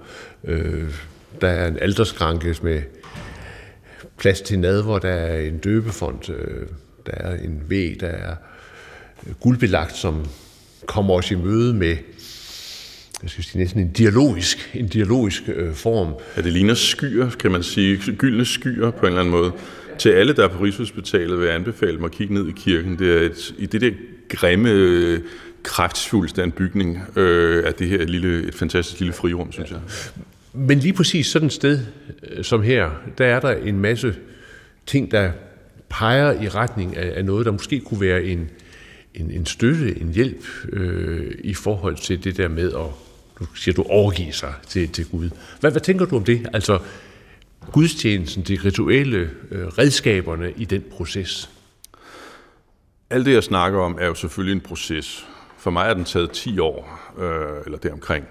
[0.44, 0.94] Øh,
[1.40, 2.82] der er en alderskranke med
[4.18, 6.66] plads til nadver, der er en døbefond, øh,
[7.06, 8.34] der er en væg, der er
[9.40, 10.26] guldbelagt, som
[10.86, 11.96] kommer os i møde med
[13.22, 16.14] jeg synes, det er næsten en dialogisk, en dialogisk øh, form.
[16.36, 18.12] Ja, det ligner skyer, kan man sige.
[18.12, 19.52] Gyldne skyer på en eller anden måde.
[19.98, 22.98] Til alle, der er på Rigshospitalet, vil jeg anbefale dem at kigge ned i kirken.
[22.98, 23.90] Det er et, i det der
[24.28, 25.20] grimme, øh,
[25.78, 29.80] af en bygning, øh, er det her et, lille, et fantastisk lille frirum, synes jeg.
[30.52, 31.80] Men lige præcis sådan et sted
[32.30, 34.14] øh, som her, der er der en masse
[34.86, 35.30] ting, der
[35.88, 38.50] peger i retning af, af noget, der måske kunne være en,
[39.14, 43.07] en, en støtte, en hjælp øh, i forhold til det der med at
[43.40, 45.30] du siger, du overgiver sig til, til Gud.
[45.60, 46.48] Hvad, hvad tænker du om det?
[46.52, 46.78] Altså
[47.72, 51.50] gudstjenesten, de rituelle øh, redskaberne i den proces?
[53.10, 55.26] Alt det, jeg snakker om, er jo selvfølgelig en proces.
[55.58, 58.24] For mig er den taget 10 år, øh, eller deromkring.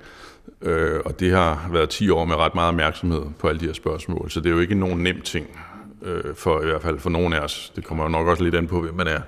[0.61, 3.73] Øh, og det har været 10 år med ret meget opmærksomhed på alle de her
[3.73, 5.59] spørgsmål, så det er jo ikke nogen nem ting,
[6.01, 7.71] øh, for i hvert fald for nogen af os.
[7.75, 9.21] Det kommer jo nok også lidt an på, hvem man er.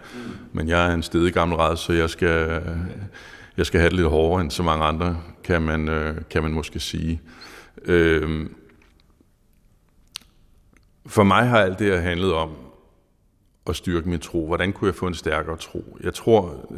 [0.53, 2.61] Men jeg er en stedig gammel ræd, så jeg skal,
[3.59, 6.51] jeg skal have det lidt hårdere end så mange andre, kan man, øh, kan man
[6.51, 7.21] måske sige.
[7.81, 8.49] Øh,
[11.05, 12.55] for mig har alt det her handlet om
[13.67, 14.47] at styrke min tro.
[14.47, 15.97] Hvordan kunne jeg få en stærkere tro?
[16.03, 16.71] Jeg tror,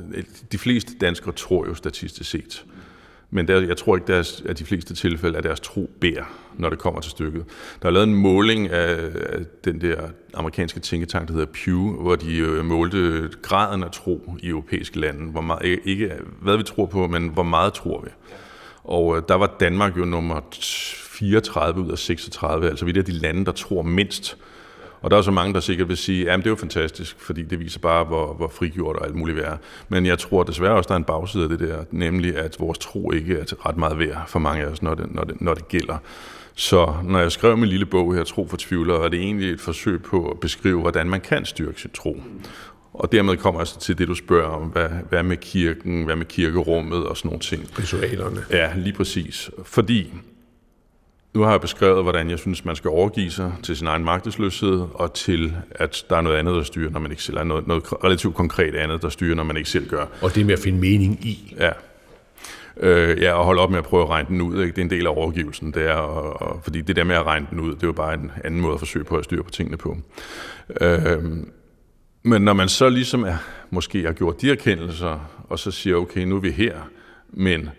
[0.51, 2.65] de fleste danskere tror jo statistisk set.
[3.33, 6.23] Men der, jeg tror ikke, deres, at de fleste tilfælde er deres tro bærer,
[6.57, 7.45] når det kommer til stykket.
[7.81, 10.01] Der er lavet en måling af, af den der
[10.33, 15.31] amerikanske tænketank, der hedder Pew, hvor de øh, målte graden af tro i europæiske lande.
[15.31, 18.09] Hvor meget, ikke hvad vi tror på, men hvor meget tror vi.
[18.83, 23.11] Og øh, der var Danmark jo nummer 34 ud af 36, altså vi er de
[23.11, 24.37] lande, der tror mindst
[25.01, 27.43] og der er så mange, der sikkert vil sige, at det er jo fantastisk, fordi
[27.43, 29.57] det viser bare, hvor, hvor frigjort og alt muligt vi er.
[29.89, 32.77] Men jeg tror desværre også, der er en bagside af det der, nemlig at vores
[32.77, 35.53] tro ikke er ret meget værd for mange af os, når det, når det, når
[35.53, 35.97] det gælder.
[36.55, 39.61] Så når jeg skrev min lille bog her, Tro for tvivler, er det egentlig et
[39.61, 42.21] forsøg på at beskrive, hvordan man kan styrke sin tro.
[42.93, 46.15] Og dermed kommer jeg så til det, du spørger om, hvad, hvad med kirken, hvad
[46.15, 47.79] med kirkerummet og sådan nogle ting.
[47.79, 48.43] Ritualerne.
[48.49, 49.49] Ja, lige præcis.
[49.63, 50.13] Fordi
[51.33, 54.85] nu har jeg beskrevet, hvordan jeg synes, man skal overgive sig til sin egen magtesløshed,
[54.93, 57.67] og til, at der er noget andet, der styrer, når man ikke selv er noget,
[57.67, 60.05] noget relativt konkret andet, der styrer, når man ikke selv gør.
[60.21, 61.55] Og det med at finde mening i.
[61.59, 61.71] Ja.
[62.77, 64.61] Øh, ja, og holde op med at prøve at regne den ud.
[64.61, 64.75] Ikke?
[64.75, 65.71] Det er en del af overgivelsen.
[65.73, 67.93] Det er, og, og, fordi det der med at regne den ud, det er jo
[67.93, 69.97] bare en anden måde at forsøge på at styre på tingene på.
[70.81, 71.23] Øh,
[72.23, 73.37] men når man så ligesom er,
[73.69, 76.75] måske har gjort de erkendelser, og så siger, okay, nu er vi her,
[77.29, 77.69] men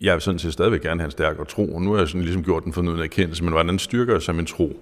[0.00, 2.22] jeg vil sådan set stadigvæk gerne have en stærkere tro, og nu har jeg sådan
[2.22, 4.80] ligesom gjort den fornødende erkendelse, men hvordan styrker jeg så min tro?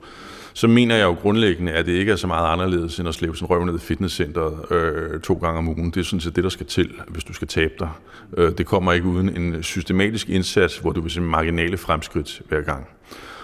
[0.58, 3.36] så mener jeg jo grundlæggende, at det ikke er så meget anderledes end at slæbe
[3.36, 5.90] sin røv ned i fitnesscenteret øh, to gange om ugen.
[5.90, 7.88] Det er sådan set det, der skal til, hvis du skal tabe dig.
[8.36, 12.60] Øh, det kommer ikke uden en systematisk indsats, hvor du vil se marginale fremskridt hver
[12.60, 12.86] gang.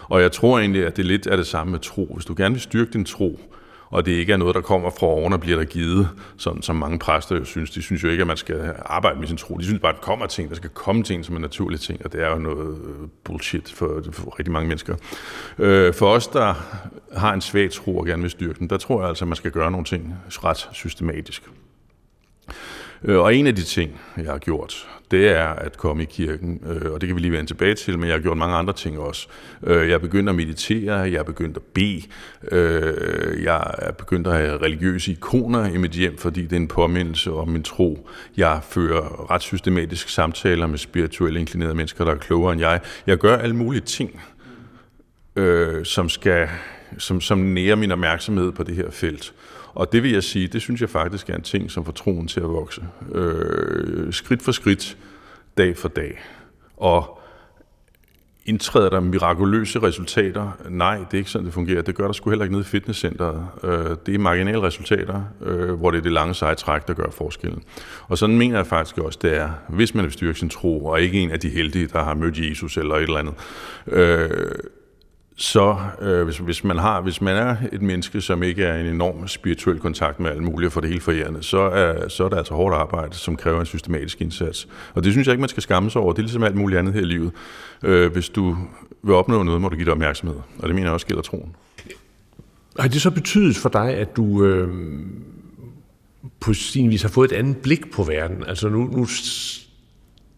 [0.08, 2.10] Og jeg tror egentlig, at det lidt er det samme med tro.
[2.14, 3.40] Hvis du gerne vil styrke din tro,
[3.94, 6.76] og det ikke er noget, der kommer fra oven og bliver der givet, som, som
[6.76, 7.70] mange præster jo synes.
[7.70, 9.57] De synes jo ikke, at man skal arbejde med sin tro.
[9.57, 12.04] De synes bare, at der kommer ting, der skal komme ting som en naturlig ting,
[12.04, 14.96] og det er jo noget øh, bullshit for, for rigtig mange mennesker.
[15.59, 16.54] Øh, for os, der
[17.16, 19.37] har en svag tro og gerne vil styrke den, der tror jeg altså, at man
[19.37, 21.42] skal gøre nogle ting ret systematisk.
[23.04, 26.60] Øh, og en af de ting, jeg har gjort, det er at komme i kirken,
[26.66, 28.72] øh, og det kan vi lige vende tilbage til, men jeg har gjort mange andre
[28.72, 29.28] ting også.
[29.62, 32.02] Øh, jeg er begyndt at meditere, jeg er begyndt at bede,
[32.52, 36.68] øh, jeg er begyndt at have religiøse ikoner i mit hjem, fordi det er en
[36.68, 38.08] påmindelse om min tro.
[38.36, 42.80] Jeg fører ret systematisk samtaler med spirituelle inklinerede mennesker, der er klogere end jeg.
[43.06, 44.20] Jeg gør alle mulige ting,
[45.36, 46.48] øh, som skal
[46.98, 49.34] som, som nærer min opmærksomhed på det her felt.
[49.74, 52.28] Og det vil jeg sige, det synes jeg faktisk er en ting, som får troen
[52.28, 52.82] til at vokse.
[53.12, 54.98] Øh, skridt for skridt,
[55.58, 56.20] dag for dag.
[56.76, 57.20] Og
[58.46, 60.50] indtræder der mirakuløse resultater?
[60.68, 61.82] Nej, det er ikke sådan, det fungerer.
[61.82, 63.46] Det gør der sgu heller ikke nede i fitnesscenteret.
[63.62, 67.10] Øh, det er marginale resultater, øh, hvor det er det lange seje træk, der gør
[67.10, 67.62] forskellen.
[68.08, 71.00] Og sådan mener jeg faktisk også, det er, hvis man vil styrke sin tro, og
[71.00, 73.34] ikke en af de heldige, der har mødt Jesus eller et eller andet,
[73.87, 74.30] øh,
[75.36, 78.86] så øh, hvis, hvis, man har, hvis man er et menneske, som ikke er en
[78.86, 82.36] enorm spirituel kontakt med alt muligt for det hele forærende, så er, så er det
[82.36, 84.68] altså hårdt arbejde, som kræver en systematisk indsats.
[84.94, 86.12] Og det synes jeg ikke, man skal skamme sig over.
[86.12, 87.32] Det er ligesom alt muligt andet her i livet.
[87.82, 88.56] Øh, hvis du
[89.02, 90.36] vil opnå noget, må du give dig opmærksomhed.
[90.58, 91.56] Og det mener jeg også gælder troen.
[92.78, 94.68] Har det så betydet for dig, at du øh,
[96.40, 98.44] på sin vis har fået et andet blik på verden?
[98.46, 99.06] Altså nu, nu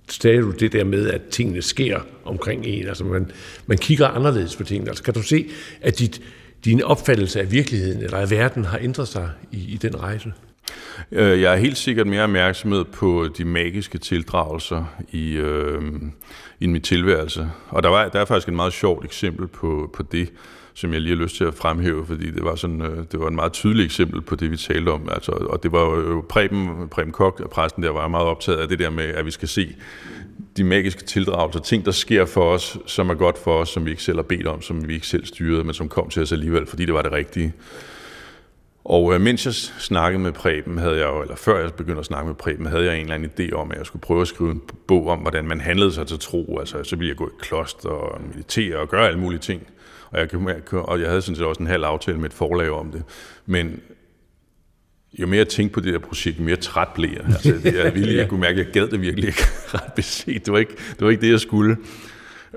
[0.09, 2.89] sagde du det der med, at tingene sker omkring en.
[2.89, 3.31] Altså man,
[3.67, 4.91] man kigger anderledes på tingene.
[4.91, 6.23] Altså kan du se, at dit,
[6.65, 10.33] din opfattelse af virkeligheden eller af verden har ændret sig i, i den rejse?
[11.13, 15.83] Øh, jeg er helt sikkert mere opmærksomhed på de magiske tildragelser i, øh,
[16.61, 17.51] i min tilværelse.
[17.69, 20.33] Og der, var, der er faktisk et meget sjovt eksempel på, på det
[20.77, 23.29] som jeg lige har lyst til at fremhæve, fordi det var, sådan, øh, det var
[23.29, 25.09] en meget tydelig eksempel på det, vi talte om.
[25.13, 28.79] Altså, og det var jo Preben, Preben Kok, præsten der, var meget optaget af det
[28.79, 29.77] der med, at vi skal se
[30.57, 33.91] de magiske tildragelser, ting, der sker for os, som er godt for os, som vi
[33.91, 36.33] ikke selv har bedt om, som vi ikke selv styrede, men som kom til os
[36.33, 37.53] alligevel, fordi det var det rigtige.
[38.85, 42.07] Og øh, mens jeg snakkede med Preben, havde jeg jo, eller før jeg begyndte at
[42.07, 44.29] snakke med Preben, havde jeg en eller anden idé om, at jeg skulle prøve at
[44.29, 46.59] skrive en bog om, hvordan man handlede sig til tro.
[46.59, 49.67] Altså, så ville jeg gå i kloster og meditere og gøre alle mulige ting.
[50.17, 52.93] Og jeg, og jeg havde sådan set også en halv aftale med et forlag om
[52.93, 53.03] det.
[53.47, 53.81] Men
[55.19, 57.25] jo mere jeg tænkte på det der projekt, jo mere træt blev jeg.
[57.25, 59.43] Altså, det, jeg, virkelig, jeg kunne mærke, at jeg gad det virkelig ikke
[59.75, 60.47] ret beset.
[60.47, 61.77] Det var ikke det, var ikke det jeg skulle.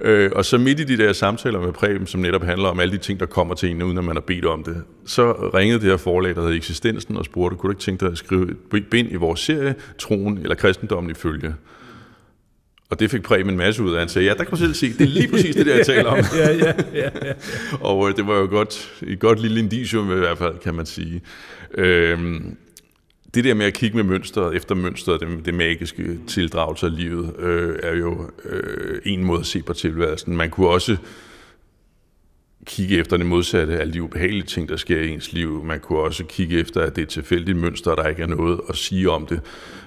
[0.02, 2.92] Øh, og så midt i de der samtaler med Preben, som netop handler om alle
[2.92, 5.80] de ting, der kommer til en, uden at man har bedt om det, så ringede
[5.80, 8.56] det her forlag, der hedder Eksistensen, og spurgte, kunne du ikke tænke dig at skrive
[8.74, 11.56] et bind i vores serie, Troen eller kristendommen ifølge?
[12.90, 14.00] Og det fik Preben en masse ud af.
[14.00, 15.86] Han sagde, ja, der kan man selv se, det er lige præcis det der, jeg
[15.96, 16.18] taler om.
[16.36, 17.34] ja, ja, ja, ja.
[17.90, 20.86] og øh, det var jo godt, et godt lille indicium i hvert fald, kan man
[20.86, 21.22] sige.
[21.78, 22.58] Øhm,
[23.34, 27.36] det der med at kigge med mønstret, efter mønstret, det, det magiske tildragelse af livet,
[27.40, 30.38] øh, er jo øh, en måde at se på tilværelsen.
[30.38, 30.98] Man kunne også
[32.66, 35.64] kigge efter det modsatte, alle de ubehagelige ting, der sker i ens liv.
[35.64, 38.60] Man kunne også kigge efter, at det er et tilfældigt mønster, der ikke er noget
[38.70, 39.42] at sige om det.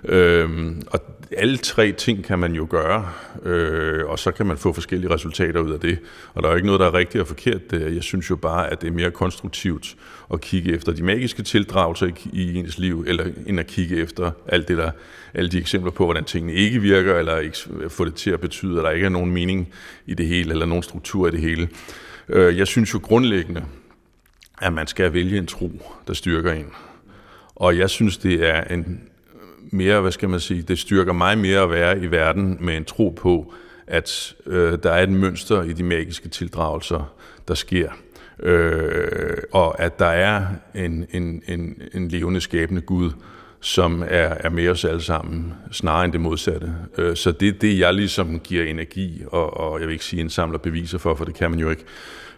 [0.05, 1.01] Øhm, og
[1.37, 3.09] alle tre ting kan man jo gøre,
[3.43, 5.99] øh, og så kan man få forskellige resultater ud af det.
[6.35, 7.61] Og der er jo ikke noget, der er rigtigt og forkert.
[7.73, 9.97] Jeg synes jo bare, at det er mere konstruktivt
[10.33, 14.69] at kigge efter de magiske tildragelser i ens liv, eller end at kigge efter alt
[14.69, 14.91] det der,
[15.35, 17.57] alle de eksempler på, hvordan tingene ikke virker, eller ikke
[17.89, 19.69] få det til at betyde, at der ikke er nogen mening
[20.07, 21.69] i det hele, eller nogen struktur i det hele.
[22.29, 23.65] Øh, jeg synes jo grundlæggende,
[24.63, 25.71] at man skal vælge en tro,
[26.07, 26.67] der styrker en.
[27.55, 29.09] Og jeg synes, det er en
[29.73, 32.85] mere, hvad skal man sige, det styrker mig mere at være i verden med en
[32.85, 33.55] tro på,
[33.87, 37.15] at øh, der er et mønster i de magiske tildragelser,
[37.49, 37.91] der sker.
[38.43, 43.11] Øh, og at der er en, en, en, en levende skabende Gud,
[43.63, 46.75] som er, er med os alle sammen, snarere end det modsatte.
[46.99, 50.21] Øh, så det er det, jeg ligesom giver energi, og, og jeg vil ikke sige
[50.21, 51.85] indsamler beviser for, for det kan man jo ikke.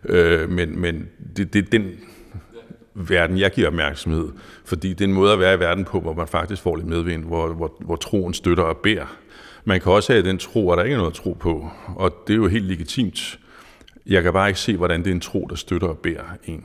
[0.04, 1.90] Øh, men men det, det er den
[2.94, 4.28] verden, jeg giver opmærksomhed,
[4.64, 6.88] fordi det er en måde at være i verden på, hvor man faktisk får lidt
[6.88, 9.16] medvind, hvor, hvor, hvor troen støtter og bærer.
[9.64, 12.14] Man kan også have den tro, at der ikke er noget at tro på, og
[12.26, 13.38] det er jo helt legitimt.
[14.06, 16.64] Jeg kan bare ikke se, hvordan det er en tro, der støtter og bærer en.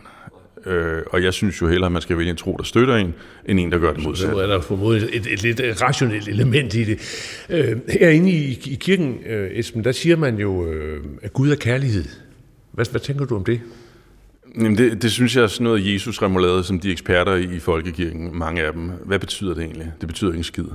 [0.66, 3.14] Øh, og jeg synes jo hellere, at man skal vælge en tro, der støtter en,
[3.45, 4.34] end en, der gør det modsatte.
[4.36, 6.99] Så er der formodet et, et, lidt rationelt element i det.
[7.49, 11.55] Øh, herinde i, i kirken, øh, Esben, der siger man jo, øh, at Gud er
[11.55, 12.05] kærlighed.
[12.72, 13.62] Hvad, hvad tænker du om det?
[14.55, 18.38] Jamen det, det synes jeg er sådan noget Jesus remoulade, som de eksperter i folkekirken,
[18.38, 18.91] mange af dem.
[19.05, 19.91] Hvad betyder det egentlig?
[19.99, 20.66] Det betyder ikke en skid.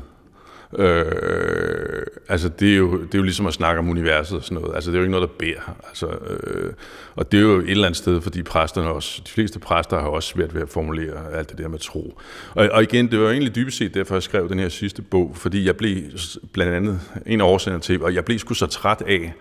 [0.79, 4.59] Øh, altså det er, jo, det er jo ligesom at snakke om universet og sådan
[4.59, 4.75] noget.
[4.75, 5.77] Altså det er jo ikke noget, der beder.
[5.89, 6.73] Altså, øh,
[7.17, 10.09] og det er jo et eller andet sted, fordi præsterne også, de fleste præster har
[10.09, 12.19] også svært ved at formulere alt det der med tro.
[12.55, 15.33] Og, og igen, det var egentlig dybest set derfor, jeg skrev den her sidste bog,
[15.35, 16.03] fordi jeg blev
[16.53, 19.35] blandt andet en af årsagerne til, og jeg blev sgu så træt af,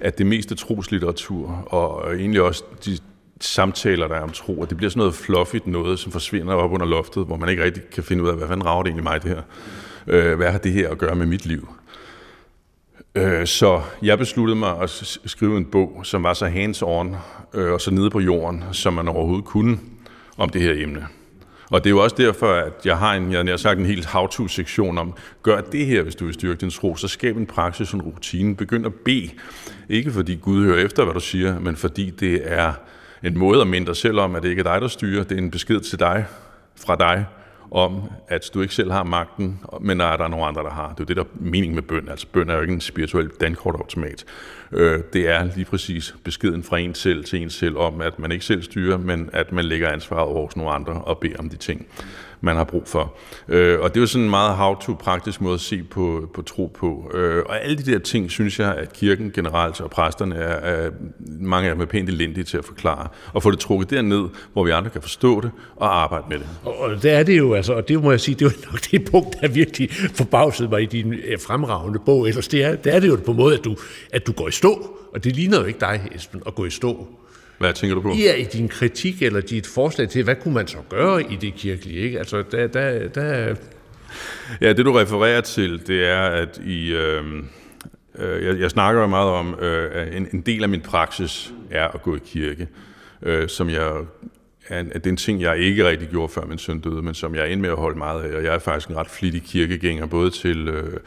[0.00, 2.98] at det meste troslitteratur, og egentlig også de
[3.40, 6.72] samtaler, der er om tro, og det bliver sådan noget fluffigt noget, som forsvinder op
[6.72, 9.04] under loftet, hvor man ikke rigtig kan finde ud af, hvad fanden rager det egentlig
[9.04, 9.42] mig, det her?
[10.06, 11.68] Øh, hvad har det her at gøre med mit liv?
[13.14, 14.90] Øh, så jeg besluttede mig at
[15.26, 17.16] skrive en bog, som var så hands-on
[17.54, 19.78] øh, og så nede på jorden, som man overhovedet kunne
[20.36, 21.06] om det her emne.
[21.70, 24.06] Og det er jo også derfor, at jeg har en, jeg har sagt en helt
[24.06, 27.92] how-to-sektion om, gør det her, hvis du vil styrke din tro, så skab en praksis,
[27.92, 28.56] en rutine.
[28.56, 29.30] Begynd at bede.
[29.88, 32.72] Ikke fordi Gud hører efter, hvad du siger, men fordi det er
[33.22, 35.24] en måde at minde dig selv om, at det ikke er dig, der styrer.
[35.24, 36.26] Det er en besked til dig,
[36.86, 37.26] fra dig,
[37.74, 40.88] om, at du ikke selv har magten, men at der er nogle andre, der har.
[40.88, 42.08] Det er jo det, der er mening med bøn.
[42.08, 44.24] Altså bøn er jo ikke en spirituel dankortautomat.
[44.72, 48.32] Øh, det er lige præcis beskeden fra en selv til en selv om, at man
[48.32, 51.48] ikke selv styrer, men at man lægger ansvaret over hos nogle andre og beder om
[51.48, 51.86] de ting
[52.44, 53.14] man har brug for.
[53.48, 56.66] Øh, og det er jo sådan en meget how-to-praktisk måde at se på, på tro
[56.78, 57.10] på.
[57.14, 60.90] Øh, og alle de der ting, synes jeg, at kirken generelt og præsterne er, er
[61.40, 63.08] mange af dem er pænt elendige til at forklare.
[63.32, 66.46] Og få det trukket derned, hvor vi andre kan forstå det og arbejde med det.
[66.64, 68.80] Og, og det er det jo, altså, og det må jeg sige, det var nok
[68.90, 72.28] det punkt, der virkelig forbavsede mig i din øh, fremragende bog.
[72.28, 73.76] Ellers det er, det er det jo på en måde, at du,
[74.12, 76.70] at du går i stå, og det ligner jo ikke dig, Esben, at gå i
[76.70, 77.06] stå.
[77.58, 78.14] Hvad tænker du på?
[78.18, 81.54] Ja, i din kritik eller dit forslag til, hvad kunne man så gøre i det
[81.54, 81.98] kirkelige?
[81.98, 82.18] Ikke?
[82.18, 83.54] Altså, der, der, der...
[84.60, 86.92] Ja, det du refererer til, det er, at i...
[86.92, 87.24] Øh,
[88.18, 91.88] øh, jeg, jeg snakker jo meget om, øh, en, en del af min praksis er
[91.88, 92.68] at gå i kirke,
[93.22, 93.92] øh, som jeg
[94.68, 97.14] er en, det er en ting, jeg ikke rigtig gjorde før min søn døde, men
[97.14, 98.36] som jeg er ind med at holde meget af.
[98.36, 101.00] Og jeg er faktisk en ret flittig kirkegænger, både til øh,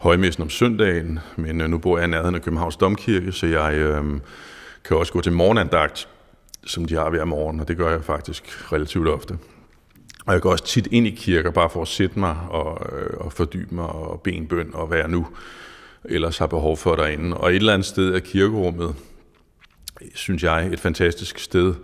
[0.00, 3.74] højmessen om søndagen, men øh, nu bor jeg i nærheden af Københavns Domkirke, så jeg...
[3.74, 4.04] Øh,
[4.84, 6.08] kan også gå til morgenandagt,
[6.66, 9.38] som de har hver morgen, og det gør jeg faktisk relativt ofte.
[10.26, 13.10] Og jeg går også tit ind i kirker, bare for at sætte mig og, øh,
[13.16, 15.26] og fordybe mig og bede en bøn og være nu
[16.04, 17.36] ellers har behov for derinde.
[17.36, 18.94] Og et eller andet sted er kirkerummet,
[20.14, 21.74] synes jeg, et fantastisk sted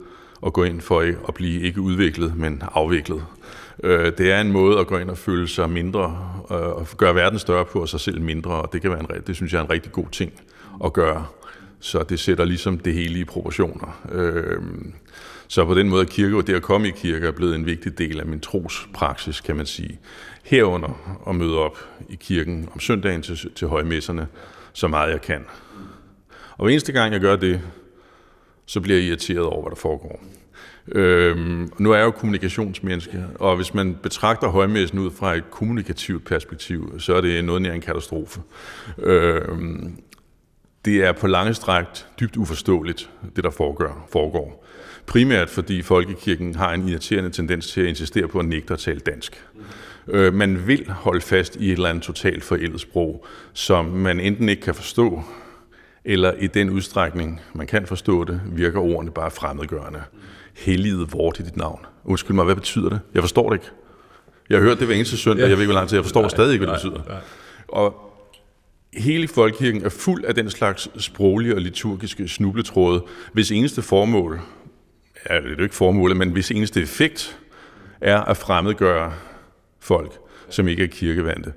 [0.47, 3.25] at gå ind for at blive ikke udviklet, men afviklet.
[3.83, 7.15] Øh, det er en måde at gå ind og føle sig mindre, øh, og gøre
[7.15, 9.59] verden større på, og sig selv mindre, og det, kan være en, det synes jeg
[9.59, 10.33] er en rigtig god ting
[10.85, 11.27] at gøre
[11.81, 14.07] så det sætter ligesom det hele i proportioner.
[14.13, 14.63] Øh,
[15.49, 17.99] så på den måde kirke, og det at komme i kirke er blevet en vigtig
[17.99, 19.99] del af min trospraksis, kan man sige.
[20.45, 24.27] Herunder at møde op i kirken om søndagen til, til højmesserne,
[24.73, 25.45] så meget jeg kan.
[26.57, 27.61] Og hver eneste gang jeg gør det,
[28.67, 30.21] så bliver jeg irriteret over, hvad der foregår.
[30.89, 36.25] Øhm, nu er jeg jo kommunikationsmenneske, og hvis man betragter højmessen ud fra et kommunikativt
[36.25, 38.41] perspektiv, så er det noget nær en katastrofe.
[38.99, 39.99] Øhm,
[40.87, 41.85] det er på lange stræk
[42.21, 44.09] dybt uforståeligt, det der foregår.
[44.13, 44.67] foregår.
[45.07, 49.01] Primært fordi folkekirken har en irriterende tendens til at insistere på at nægte at tale
[49.01, 49.45] dansk.
[50.09, 54.49] Øh, man vil holde fast i et eller andet totalt forældet sprog, som man enten
[54.49, 55.23] ikke kan forstå,
[56.05, 60.03] eller i den udstrækning, man kan forstå det, virker ordene bare fremmedgørende.
[60.55, 61.87] Helliget vort i dit navn.
[62.05, 63.01] Undskyld mig, hvad betyder det?
[63.15, 63.71] Jeg forstår det ikke.
[64.51, 65.49] Jeg har hørt det hver eneste søndag, ja.
[65.49, 67.03] jeg ved ikke, hvor lang tid, jeg forstår nej, stadig ikke, hvad det betyder.
[67.05, 67.21] Nej, nej.
[67.69, 68.06] Og
[68.97, 74.41] hele folkekirken er fuld af den slags sproglige og liturgiske snubletråde, hvis eneste formål,
[75.31, 77.39] ja, det er jo ikke formålet, men hvis eneste effekt
[78.01, 79.13] er at fremmedgøre
[79.81, 80.13] folk,
[80.51, 81.53] som ikke er kirkevandte.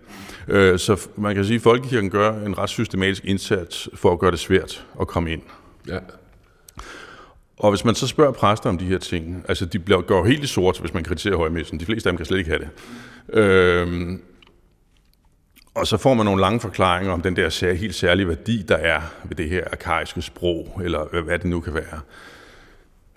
[0.47, 4.31] Øh, så man kan sige, at folkekirken gør en ret systematisk indsats for at gøre
[4.31, 5.41] det svært at komme ind.
[5.87, 5.99] Ja.
[7.57, 10.43] Og hvis man så spørger præster om de her ting, altså de bliver, går helt
[10.43, 11.79] i sort, hvis man kritiserer højmessen.
[11.79, 12.69] De fleste af dem kan slet ikke have det.
[13.39, 14.17] Øh,
[15.74, 19.01] og så får man nogle lange forklaringer om den der helt særlige værdi, der er
[19.24, 21.99] ved det her arkaiske sprog, eller hvad det nu kan være.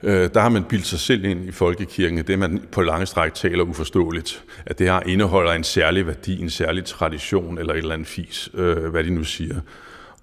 [0.03, 3.35] Øh, der har man bildt sig selv ind i folkekirken, det man på lange stræk
[3.35, 7.95] taler uforståeligt, at det har indeholder en særlig værdi, en særlig tradition, eller et eller
[7.95, 9.61] andet fis, øh, hvad de nu siger.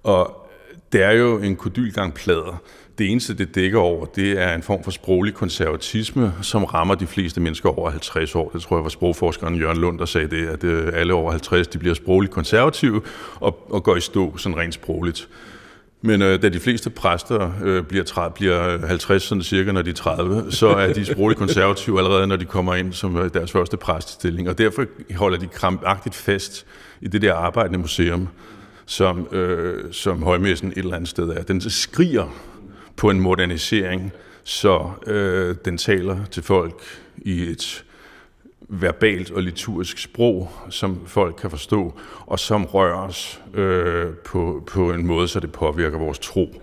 [0.02, 0.50] Og
[0.92, 2.62] det er jo en kodylgang plader,
[3.00, 7.06] det eneste, det dækker over, det er en form for sproglig konservatisme, som rammer de
[7.06, 8.50] fleste mennesker over 50 år.
[8.50, 11.68] Det tror jeg var sprogforskeren Jørgen Lund, der sagde det, at øh, alle over 50
[11.68, 13.02] de bliver sprogligt konservative
[13.34, 15.28] og, og går i stå sådan rent sprogligt.
[16.02, 19.90] Men øh, da de fleste præster øh, bliver, 30, bliver 50 sådan cirka, når de
[19.90, 23.52] er 30, så er de sprogligt konservative allerede, når de kommer ind som øh, deres
[23.52, 24.48] første præstestilling.
[24.48, 24.84] Og derfor
[25.14, 26.66] holder de krampagtigt fast
[27.00, 28.28] i det der arbejdende museum,
[28.86, 31.42] som, øh, som højmessen et eller andet sted er.
[31.42, 32.49] Den skriger
[33.00, 34.12] på en modernisering,
[34.44, 36.82] Så øh, den taler til folk
[37.16, 37.84] i et
[38.68, 44.92] verbalt og liturgisk sprog, som folk kan forstå, og som rører os øh, på, på
[44.92, 46.62] en måde, så det påvirker vores tro.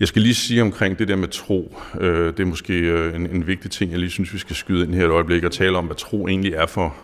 [0.00, 1.76] Jeg skal lige sige omkring det der med tro.
[2.00, 4.84] Øh, det er måske øh, en, en vigtig ting, jeg lige synes, vi skal skyde
[4.84, 6.94] ind her et øjeblik og tale om, hvad tro egentlig er for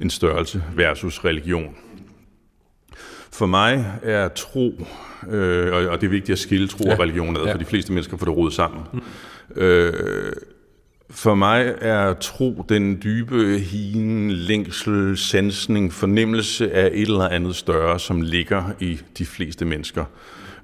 [0.00, 1.76] en størrelse versus religion.
[3.34, 4.86] For mig er tro,
[5.30, 6.92] øh, og det er vigtigt at skille tro ja.
[6.92, 7.52] og religion ad, ja.
[7.52, 8.80] for de fleste mennesker får det rodet sammen.
[8.92, 9.00] Mm.
[9.56, 10.32] Øh,
[11.10, 17.98] for mig er tro den dybe hien, længsel, sansning, fornemmelse af et eller andet større,
[17.98, 20.04] som ligger i de fleste mennesker.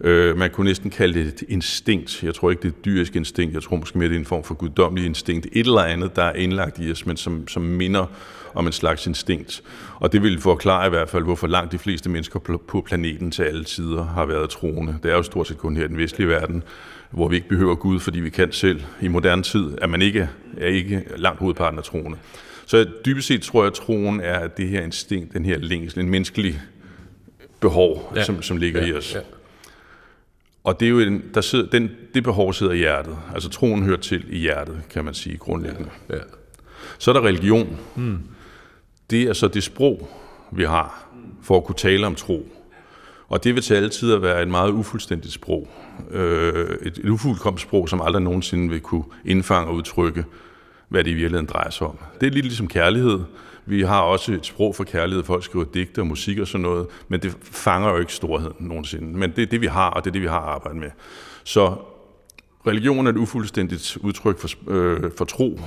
[0.00, 2.22] Øh, man kunne næsten kalde det et instinkt.
[2.22, 3.54] Jeg tror ikke, det er et dyrisk instinkt.
[3.54, 5.46] Jeg tror måske mere, det er en form for guddommelig instinkt.
[5.52, 8.06] Et eller andet, der er indlagt i os, men som, som minder
[8.54, 9.62] om en slags instinkt.
[9.96, 12.38] Og det vil forklare i hvert fald, hvorfor langt de fleste mennesker
[12.68, 14.98] på planeten til alle tider har været troende.
[15.02, 16.62] Det er jo stort set kun her i den vestlige verden,
[17.10, 18.80] hvor vi ikke behøver Gud, fordi vi kan selv.
[19.00, 22.18] I moderne tid er man ikke, er ikke langt hovedparten af troende.
[22.66, 26.08] Så dybest set tror jeg, at troen er det her instinkt, den her længsel, en
[26.08, 26.60] menneskelig
[27.60, 28.24] behov, ja.
[28.24, 29.14] som, som ligger ja, i os.
[29.14, 29.20] Ja.
[30.64, 33.16] Og det er jo en, der sidder, den, det behov sidder i hjertet.
[33.34, 35.90] Altså troen hører til i hjertet, kan man sige grundlæggende.
[36.08, 36.20] Ja, ja.
[36.98, 37.78] Så er der religion.
[37.94, 38.18] Hmm.
[39.10, 40.08] Det er så det sprog,
[40.52, 41.06] vi har
[41.42, 42.48] for at kunne tale om tro.
[43.28, 45.68] Og det vil til alle tider være et meget ufuldstændigt sprog.
[46.10, 50.24] Øh, et, et ufuldkommet sprog, som aldrig nogensinde vil kunne indfange og udtrykke,
[50.88, 51.98] hvad det i virkeligheden drejer sig om.
[52.20, 53.20] Det er lidt ligesom kærlighed.
[53.66, 56.86] Vi har også et sprog for kærlighed, folk skriver digte og musik og sådan noget,
[57.08, 59.18] men det fanger jo ikke storheden nogensinde.
[59.18, 60.90] Men det er det, vi har, og det er det, vi har arbejdet med.
[61.44, 61.74] Så
[62.66, 65.60] religion er et ufuldstændigt udtryk for, øh, for tro.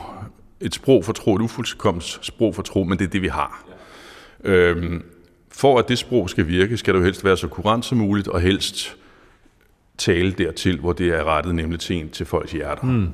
[0.61, 3.65] Et sprog for tro, et ufuldkommet sprog for tro, men det er det, vi har.
[4.43, 5.03] Øhm,
[5.51, 8.27] for at det sprog skal virke, skal det jo helst være så kurant som muligt,
[8.27, 8.95] og helst
[9.97, 12.83] tale dertil, hvor det er rettet, nemlig til en til folks hjerter.
[12.83, 13.07] Mm.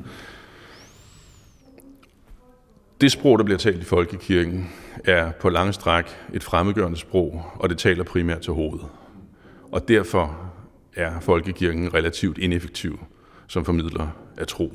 [3.01, 4.69] Det sprog, der bliver talt i folkekirken,
[5.05, 8.85] er på lange stræk et fremmedgørende sprog, og det taler primært til hovedet.
[9.71, 10.51] Og derfor
[10.95, 12.99] er folkekirken relativt ineffektiv
[13.47, 14.73] som formidler af tro,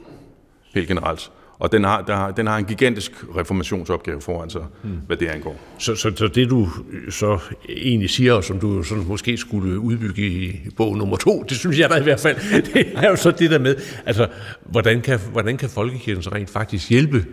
[0.74, 1.30] helt generelt.
[1.58, 4.90] Og den har, der har, den har en gigantisk reformationsopgave foran sig, mm.
[5.06, 5.60] hvad det angår.
[5.78, 6.68] Så, så, så det du
[7.10, 11.56] så egentlig siger, og som du sådan måske skulle udbygge i bog nummer to, det
[11.56, 12.36] synes jeg da i hvert fald,
[12.74, 14.28] det er jo så det der med, altså,
[14.62, 17.26] hvordan kan, hvordan kan folkekirken så rent faktisk hjælpe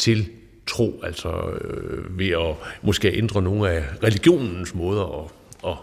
[0.00, 0.28] til
[0.66, 1.28] tro, altså
[1.60, 5.30] øh, ved at måske ændre nogle af religionens måder at,
[5.70, 5.76] at,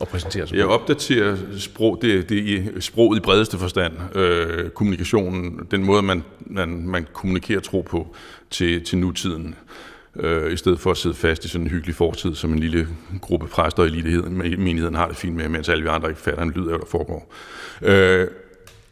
[0.00, 5.66] at præsentere sig Jeg opdaterer sprog, det, det er sproget i bredeste forstand, øh, kommunikationen,
[5.70, 8.14] den måde, man, man, man kommunikerer tro på
[8.50, 9.54] til, til nutiden
[10.16, 12.88] øh, i stedet for at sidde fast i sådan en hyggelig fortid, som en lille
[13.20, 16.50] gruppe præster i menigheden har det fint med, mens alle vi andre ikke fatter en
[16.50, 17.32] lyd af, hvad der foregår.
[17.82, 18.26] Øh,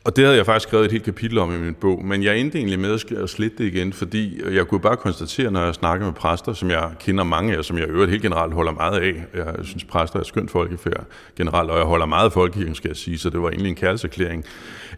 [0.05, 2.39] og det havde jeg faktisk skrevet et helt kapitel om i min bog, men jeg
[2.39, 5.75] endte egentlig med at slette det igen, fordi øh, jeg kunne bare konstatere, når jeg
[5.75, 9.01] snakker med præster, som jeg kender mange af, som jeg øvrigt helt generelt holder meget
[9.01, 9.25] af.
[9.35, 11.05] Jeg synes, præster er skønt folkefærd
[11.37, 13.77] generelt, og jeg holder meget af folkekirken, skal jeg sige, så det var egentlig en
[13.77, 14.45] kærlighedserklæring.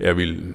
[0.00, 0.54] Jeg vil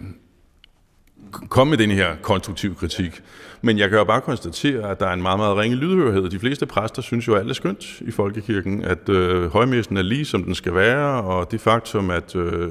[1.32, 3.22] komme med den her konstruktive kritik.
[3.62, 6.30] Men jeg kan jo bare konstatere, at der er en meget, meget ringe lydhørhed.
[6.30, 10.02] De fleste præster synes jo, at alt er skønt i folkekirken, at øh, højmessen er
[10.02, 12.70] lige, som den skal være, og det faktum, at øh,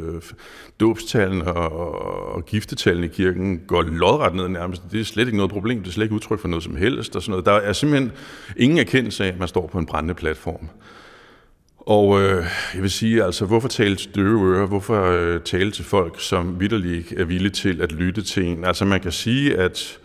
[0.80, 5.52] dåbstallene og, og giftetallene i kirken går lodret ned nærmest, det er slet ikke noget
[5.52, 7.16] problem, det er slet ikke udtryk for noget som helst.
[7.16, 7.46] Og sådan noget.
[7.46, 8.12] Der er simpelthen
[8.56, 10.68] ingen erkendelse af, at man står på en brændende platform.
[11.78, 14.66] Og øh, jeg vil sige, altså, hvorfor tale til døve ører?
[14.66, 18.64] Hvorfor øh, tale til folk, som vidderligt er villige til at lytte til en?
[18.64, 19.98] Altså, man kan sige, at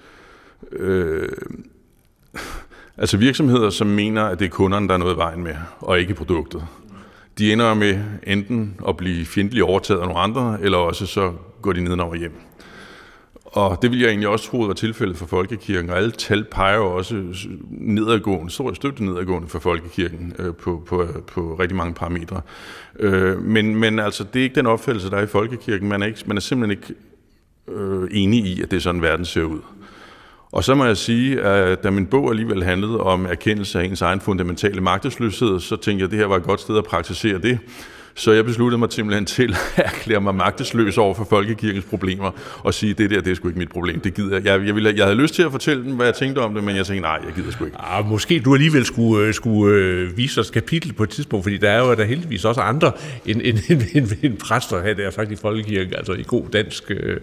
[0.72, 1.30] øh,
[2.98, 6.00] altså virksomheder, som mener, at det er kunderne, der er noget i vejen med, og
[6.00, 6.64] ikke produktet,
[7.38, 11.74] de ender med enten at blive fjendtligt overtaget af nogle andre, eller også så går
[11.74, 12.34] de nedenover hjem.
[13.46, 16.76] Og det vil jeg egentlig også tro var tilfældet for Folkekirken, og alle tal peger
[16.76, 17.24] jo også
[17.70, 22.42] nedadgående, stort støtte nedadgående for Folkekirken øh, på, på, på rigtig mange parametre.
[23.00, 25.90] Øh, men, men altså, det er ikke den opfattelse, der er i Folkekirken.
[25.90, 27.00] Man er, ikke, man er simpelthen ikke
[27.68, 29.60] øh, enig i, at det er sådan, verden ser ud.
[30.54, 34.02] Og så må jeg sige, at da min bog alligevel handlede om erkendelse af ens
[34.02, 37.38] egen fundamentale magtesløshed, så tænkte jeg, at det her var et godt sted at praktisere
[37.38, 37.60] det.
[38.16, 42.74] Så jeg besluttede mig simpelthen til at erklære mig magtesløs over for folkekirkens problemer og
[42.74, 44.00] sige, det der, det er sgu ikke mit problem.
[44.00, 44.46] Det gider jeg.
[44.46, 46.64] Jeg, jeg, ville, jeg havde lyst til at fortælle dem, hvad jeg tænkte om det,
[46.64, 47.78] men jeg tænkte, nej, jeg gider sgu ikke.
[47.78, 51.58] Ah, måske du alligevel skulle, øh, skulle øh, vise os kapitel på et tidspunkt, fordi
[51.58, 52.92] der er jo der heldigvis også andre
[53.26, 56.84] end, end, end, end, end præster her, der faktisk i folkekirken, altså i god dansk...
[56.90, 57.18] Øh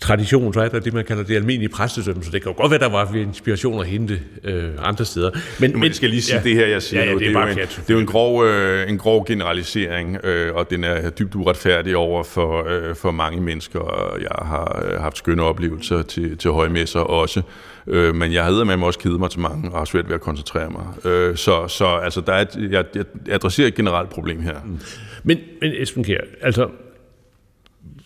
[0.00, 2.70] tradition, så er der det, man kalder det almindelige præstedømme, så det kan jo godt
[2.70, 5.30] være, der var inspiration at hente øh, andre steder.
[5.60, 7.36] Men, men jeg skal lige sige ja, det her, jeg siger ja, ja, nu, det,
[7.36, 10.54] er, det, er jo en, det er jo en grov, øh, en grov generalisering, øh,
[10.54, 15.00] og den er dybt uretfærdig over for, øh, for mange mennesker, og jeg har øh,
[15.00, 17.42] haft skønne oplevelser til, til højmesser også,
[17.86, 20.14] øh, men jeg havde med mig også kedet mig til mange, og har svært ved
[20.14, 21.12] at koncentrere mig.
[21.12, 24.56] Øh, så så altså, der er et, jeg, jeg adresserer et generelt problem her.
[24.64, 24.78] Mm.
[25.22, 26.68] Men, men Esben Kjær, altså,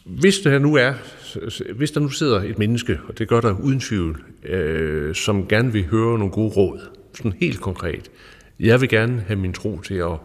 [0.04, 0.92] hvis der nu er,
[1.76, 5.72] hvis der nu sidder et menneske, og det gør der uden tvivl, øh, som gerne
[5.72, 6.80] vil høre nogle gode råd,
[7.14, 8.10] sådan helt konkret,
[8.60, 10.16] jeg vil gerne have min tro til at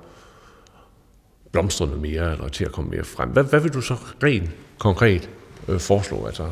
[1.52, 3.30] blomstre noget mere, eller til at komme mere frem.
[3.30, 3.94] Hvad, hvad vil du så
[4.24, 5.30] rent konkret
[5.68, 6.26] øh, foreslå?
[6.26, 6.48] Altså?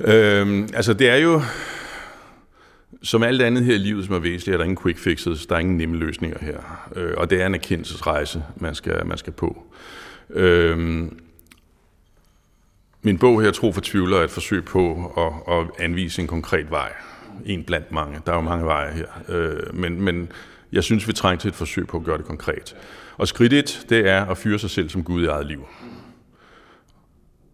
[0.00, 1.42] Øhm, altså det er jo,
[3.02, 5.54] som alt andet her i livet, som er væsentligt, er der ingen quick fixes, der
[5.54, 6.88] er ingen nemme løsninger her.
[6.96, 9.62] Øh, og det er en erkendelsesrejse, man skal, man skal på.
[10.30, 11.18] Øhm,
[13.02, 16.70] min bog her, Tro for tvivler, er et forsøg på at, at anvise en konkret
[16.70, 16.92] vej.
[17.46, 18.20] En blandt mange.
[18.26, 19.06] Der er jo mange veje her.
[19.28, 20.32] Øh, men, men
[20.72, 22.76] jeg synes, vi trænger til et forsøg på at gøre det konkret.
[23.16, 25.66] Og skridt et, det er at fyre sig selv som Gud i eget liv.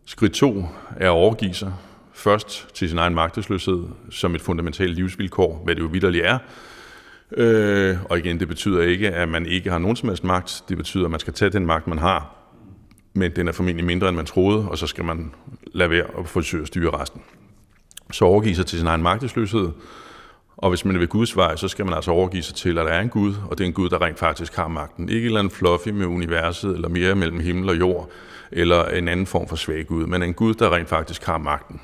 [0.07, 0.65] Skridt to
[0.97, 1.73] er at overgive sig.
[2.13, 6.39] Først til sin egen magtesløshed som et fundamentalt livsvilkår, hvad det jo vidderligt er.
[7.33, 10.65] Øh, og igen, det betyder ikke, at man ikke har nogen som helst magt.
[10.69, 12.36] Det betyder, at man skal tage den magt, man har,
[13.17, 15.35] men den er formentlig mindre, end man troede, og så skal man
[15.73, 17.23] lade være og forsøge at styre resten.
[18.13, 19.69] Så overgive sig til sin egen magtesløshed,
[20.57, 22.85] og hvis man er ved Guds vej, så skal man altså overgive sig til, at
[22.85, 25.09] der er en Gud, og det er en Gud, der rent faktisk har magten.
[25.09, 28.11] Ikke et eller andet fluffy med universet, eller mere mellem himmel og jord,
[28.53, 31.81] eller en anden form for svag Gud, men en Gud, der rent faktisk har magten.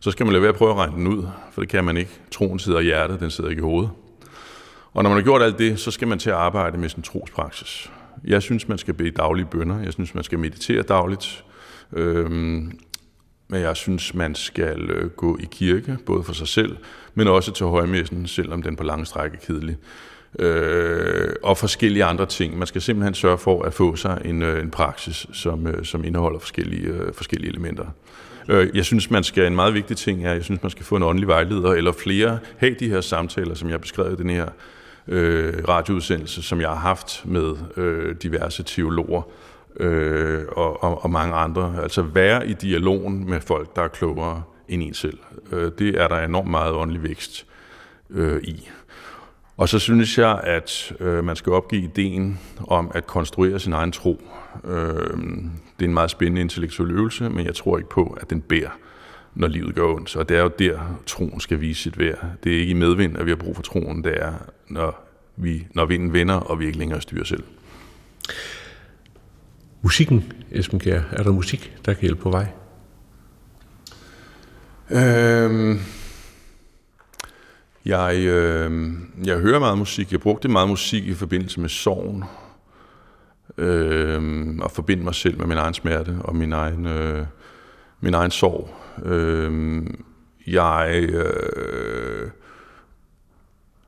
[0.00, 1.96] Så skal man lade være at prøve at regne den ud, for det kan man
[1.96, 2.10] ikke.
[2.30, 3.90] Troen sidder i hjertet, den sidder ikke i hovedet.
[4.92, 7.02] Og når man har gjort alt det, så skal man til at arbejde med sin
[7.02, 7.90] trospraksis.
[8.24, 9.80] Jeg synes, man skal bede daglige bønder.
[9.80, 11.44] Jeg synes, man skal meditere dagligt.
[11.92, 12.78] Øhm,
[13.48, 16.76] men jeg synes, man skal øh, gå i kirke, både for sig selv,
[17.14, 19.76] men også til højmessen, selvom den på lange stræk er kedelig.
[20.38, 22.58] Øh, og forskellige andre ting.
[22.58, 26.04] Man skal simpelthen sørge for at få sig en, øh, en praksis, som, øh, som
[26.04, 27.86] indeholder forskellige, forskellige elementer.
[28.48, 31.02] Jeg synes, man skal, en meget vigtig ting er, jeg synes, man skal få en
[31.02, 34.48] åndelig vejleder, eller flere, have de her samtaler, som jeg beskrev i den her
[35.08, 39.22] øh, radioudsendelse, som jeg har haft med øh, diverse teologer
[39.80, 41.82] øh, og, og, og mange andre.
[41.82, 45.18] Altså være i dialogen med folk, der er klogere end en selv.
[45.52, 47.46] Øh, det er der enormt meget åndelig vækst
[48.10, 48.68] øh, i.
[49.56, 53.92] Og så synes jeg, at øh, man skal opgive ideen om at konstruere sin egen
[53.92, 54.22] tro.
[54.64, 55.18] Øh,
[55.78, 58.70] det er en meget spændende intellektuel øvelse, men jeg tror ikke på, at den bærer,
[59.34, 60.10] når livet går ondt.
[60.10, 62.26] Så det er jo der, troen skal vise sit værd.
[62.44, 64.04] Det er ikke i medvind, at vi har brug for troen.
[64.04, 64.32] Det er,
[64.68, 67.44] når, vi, når vinden vender, og vi ikke længere styrer selv.
[69.82, 72.46] Musikken, Esben Kjær, er der musik, der kan hjælpe på vej?
[74.90, 75.80] Øhm,
[77.84, 78.92] jeg, øh,
[79.24, 80.12] jeg hører meget musik.
[80.12, 82.24] Jeg brugte meget musik i forbindelse med sorgen.
[83.58, 87.26] Øh, og forbinde mig selv med min egen smerte og min egen, øh,
[88.00, 88.74] min egen sorg.
[89.06, 89.82] Øh,
[90.46, 92.30] jeg øh,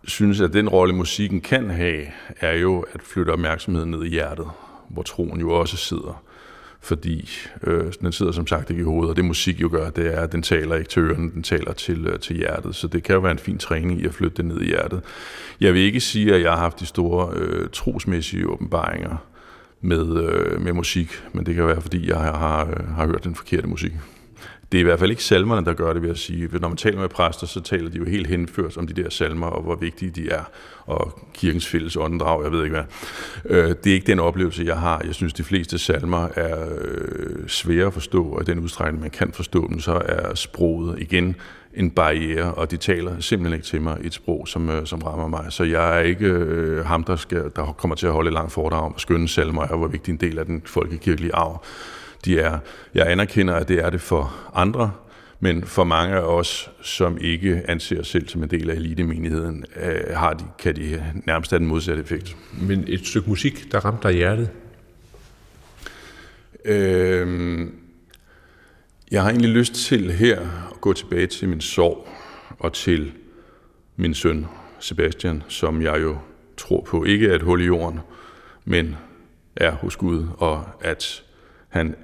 [0.09, 2.07] synes, at den rolle musikken kan have,
[2.41, 4.47] er jo at flytte opmærksomheden ned i hjertet,
[4.89, 6.23] hvor troen jo også sidder
[6.81, 7.31] fordi
[7.63, 10.21] øh, den sidder som sagt ikke i hovedet, og det musik jo gør, det er,
[10.21, 13.15] at den taler ikke til ørerne, den taler til, øh, til hjertet, så det kan
[13.15, 15.03] jo være en fin træning i at flytte det ned i hjertet.
[15.61, 19.17] Jeg vil ikke sige, at jeg har haft de store øh, trosmæssige åbenbaringer
[19.81, 23.35] med, øh, med musik, men det kan være, fordi jeg har, øh, har hørt den
[23.35, 23.93] forkerte musik.
[24.73, 26.49] Det er i hvert fald ikke salmerne, der gør det, vil jeg sige.
[26.61, 29.47] Når man taler med præster, så taler de jo helt henført om de der salmer,
[29.47, 30.43] og hvor vigtige de er,
[30.87, 32.85] og kirkens fælles åndedrag, jeg ved ikke hvad.
[33.45, 35.03] Øh, det er ikke den oplevelse, jeg har.
[35.05, 39.11] Jeg synes, de fleste salmer er øh, svære at forstå, og i den udstrækning, man
[39.11, 41.37] kan forstå dem, så er sproget igen
[41.75, 45.29] en barriere, og de taler simpelthen ikke til mig et sprog, som, øh, som rammer
[45.29, 45.47] mig.
[45.51, 48.53] Så jeg er ikke øh, ham, der, skal, der kommer til at holde et langt
[48.53, 51.65] foredrag om skønne salmer, er, og hvor vigtig en del af den folkekirkelige arv
[52.25, 52.59] de er.
[52.95, 54.93] Jeg anerkender, at det er det for andre,
[55.41, 59.65] men for mange af os, som ikke anser sig selv som en del af elitemenigheden,
[59.77, 62.37] øh, har de, kan de nærmest have den modsatte effekt.
[62.61, 64.51] Men et stykke musik, der ramte dig hjertet?
[66.65, 67.75] Øhm,
[69.11, 72.09] jeg har egentlig lyst til her at gå tilbage til min sorg
[72.59, 73.13] og til
[73.97, 74.47] min søn
[74.81, 76.19] Sebastian, som jeg jo
[76.57, 78.01] tror på ikke er et hul i jorden,
[78.65, 78.97] men
[79.57, 81.25] er hos Gud, og at
[81.69, 81.95] han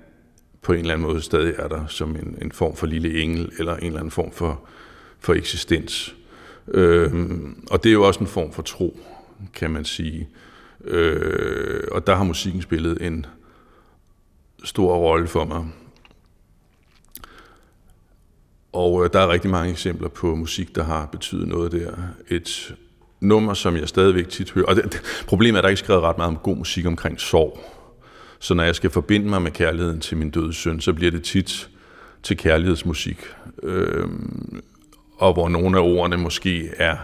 [0.64, 3.50] på en eller anden måde stadig er der som en, en form for lille engel,
[3.58, 4.60] eller en eller anden form for,
[5.20, 6.14] for eksistens.
[6.68, 9.00] Øhm, og det er jo også en form for tro,
[9.54, 10.28] kan man sige.
[10.84, 13.26] Øh, og der har musikken spillet en
[14.64, 15.64] stor rolle for mig.
[18.72, 21.92] Og øh, der er rigtig mange eksempler på musik, der har betydet noget der.
[22.28, 22.74] Et
[23.20, 26.02] nummer, som jeg stadigvæk tit hører, og det, problemet er, at der ikke er skrevet
[26.02, 27.73] ret meget om god musik omkring sorg.
[28.38, 31.22] Så når jeg skal forbinde mig med kærligheden til min døde søn, så bliver det
[31.22, 31.68] tit
[32.22, 33.18] til kærlighedsmusik.
[33.62, 34.08] Øh,
[35.18, 36.96] og hvor nogle af ordene måske er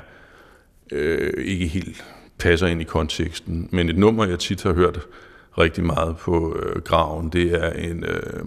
[0.93, 2.05] øh, ikke helt
[2.39, 3.69] passer ind i konteksten.
[3.73, 5.01] Men et nummer, jeg tit har hørt
[5.59, 8.45] rigtig meget på øh, graven, det er en, øh,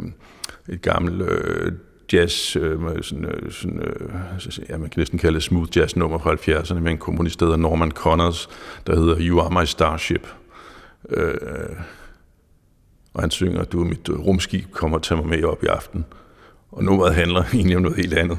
[0.69, 1.71] et gammelt øh,
[2.13, 6.17] jazz, øh, sådan, øh, sådan, øh, ja, man kan næsten kalde det smooth jazz nummer
[6.17, 8.49] fra 70'erne med en komponist, der hedder Norman Connors,
[8.87, 10.27] der hedder You Are My Starship.
[11.09, 11.33] Øh,
[13.13, 15.65] og han synger, du er mit øh, rumskib, kommer og tager mig med op i
[15.65, 16.05] aften.
[16.71, 18.37] Og nummeret handler egentlig om noget helt andet.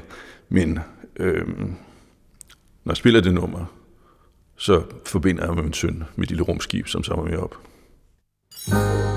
[0.48, 0.78] Men
[1.16, 1.48] øh,
[2.84, 3.64] når jeg spiller det nummer,
[4.56, 7.56] så forbinder jeg med min søn, mit lille rumskib, som tager mig med op.
[8.66, 9.13] Her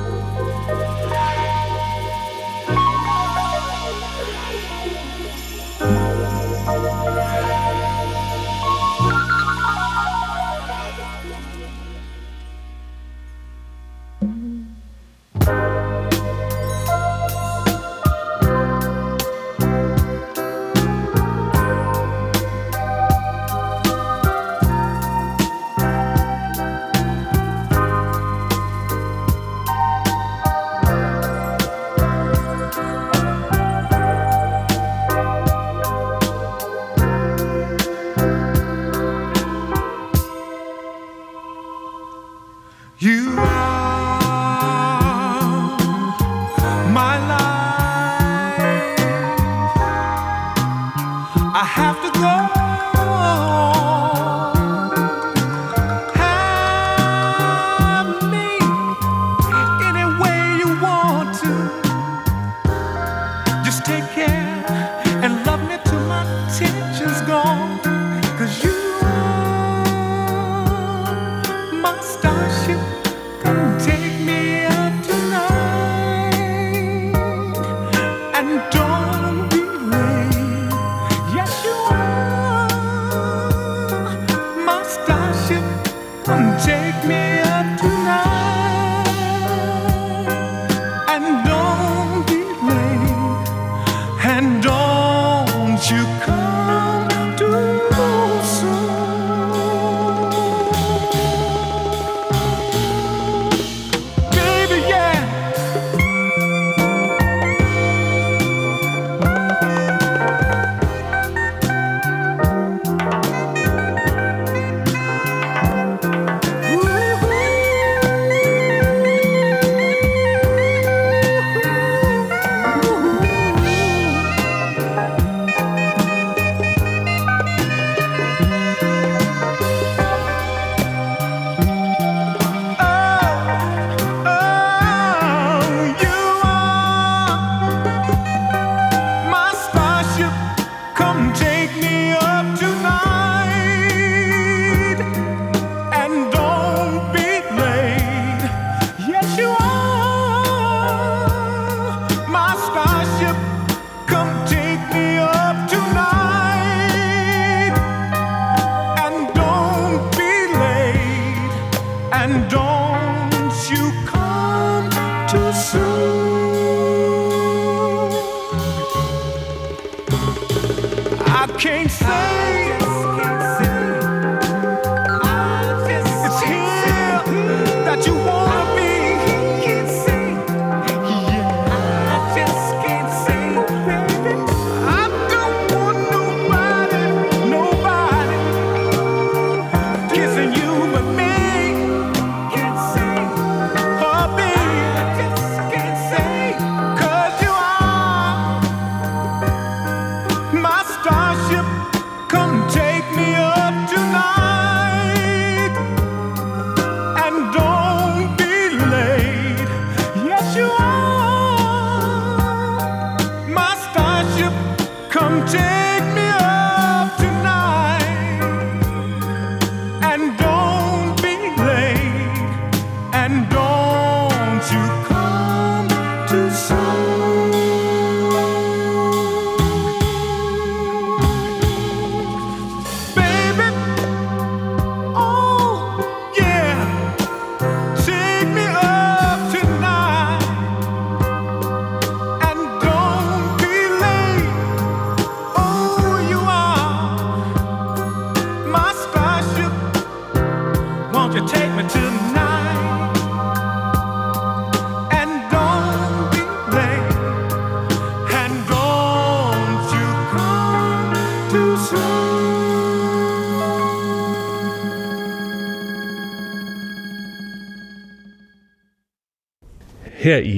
[86.37, 87.96] Take me up to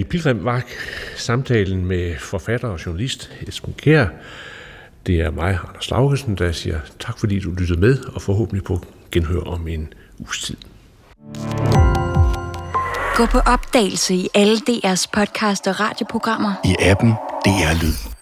[0.09, 0.61] Pilgrim var
[1.15, 4.07] samtalen med forfatter og journalist Esben Kjær.
[5.07, 8.85] Det er mig, Anders Laugesen, der siger tak, fordi du lyttede med, og forhåbentlig på
[9.11, 10.57] genhør om en uges tid.
[13.15, 16.53] Gå på opdagelse i alle DR's podcast og radioprogrammer.
[16.65, 17.09] I appen
[17.45, 18.18] DR Lyd.